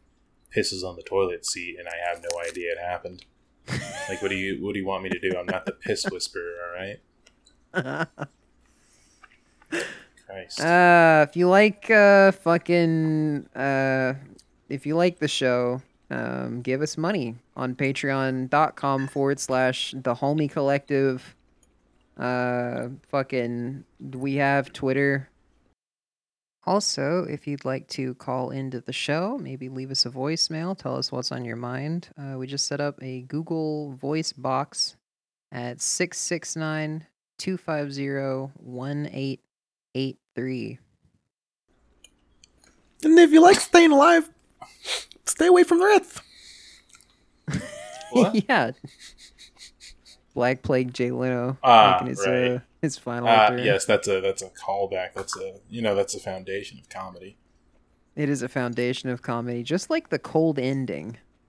[0.57, 3.27] pisses on the toilet seat, and I have no idea it happened.
[4.09, 5.37] Like, what do you what do you want me to do?
[5.39, 7.01] I'm not the piss whisperer, all right?
[10.27, 10.61] Christ.
[10.61, 14.15] Uh, if you like uh fucking uh
[14.69, 15.81] if you like the show,
[16.11, 21.37] um give us money on patreon.com forward slash the homie collective.
[22.19, 25.30] Uh fucking we have Twitter.
[26.71, 30.97] Also, if you'd like to call into the show, maybe leave us a voicemail, tell
[30.97, 32.11] us what's on your mind.
[32.17, 34.95] Uh, we just set up a Google voice box
[35.51, 37.09] at 669
[37.39, 40.79] 250 1883.
[43.03, 44.31] and if you like staying alive
[45.27, 46.23] stay away from the earth
[48.49, 48.71] yeah.
[50.35, 52.51] Black Plague Jay Leno Ah, making his right.
[52.53, 53.67] uh, his final Uh, appearance.
[53.67, 55.15] yes, that's a that's a callback.
[55.15, 57.37] That's a you know that's a foundation of comedy.
[58.17, 61.17] It is a foundation of comedy, just like the cold ending.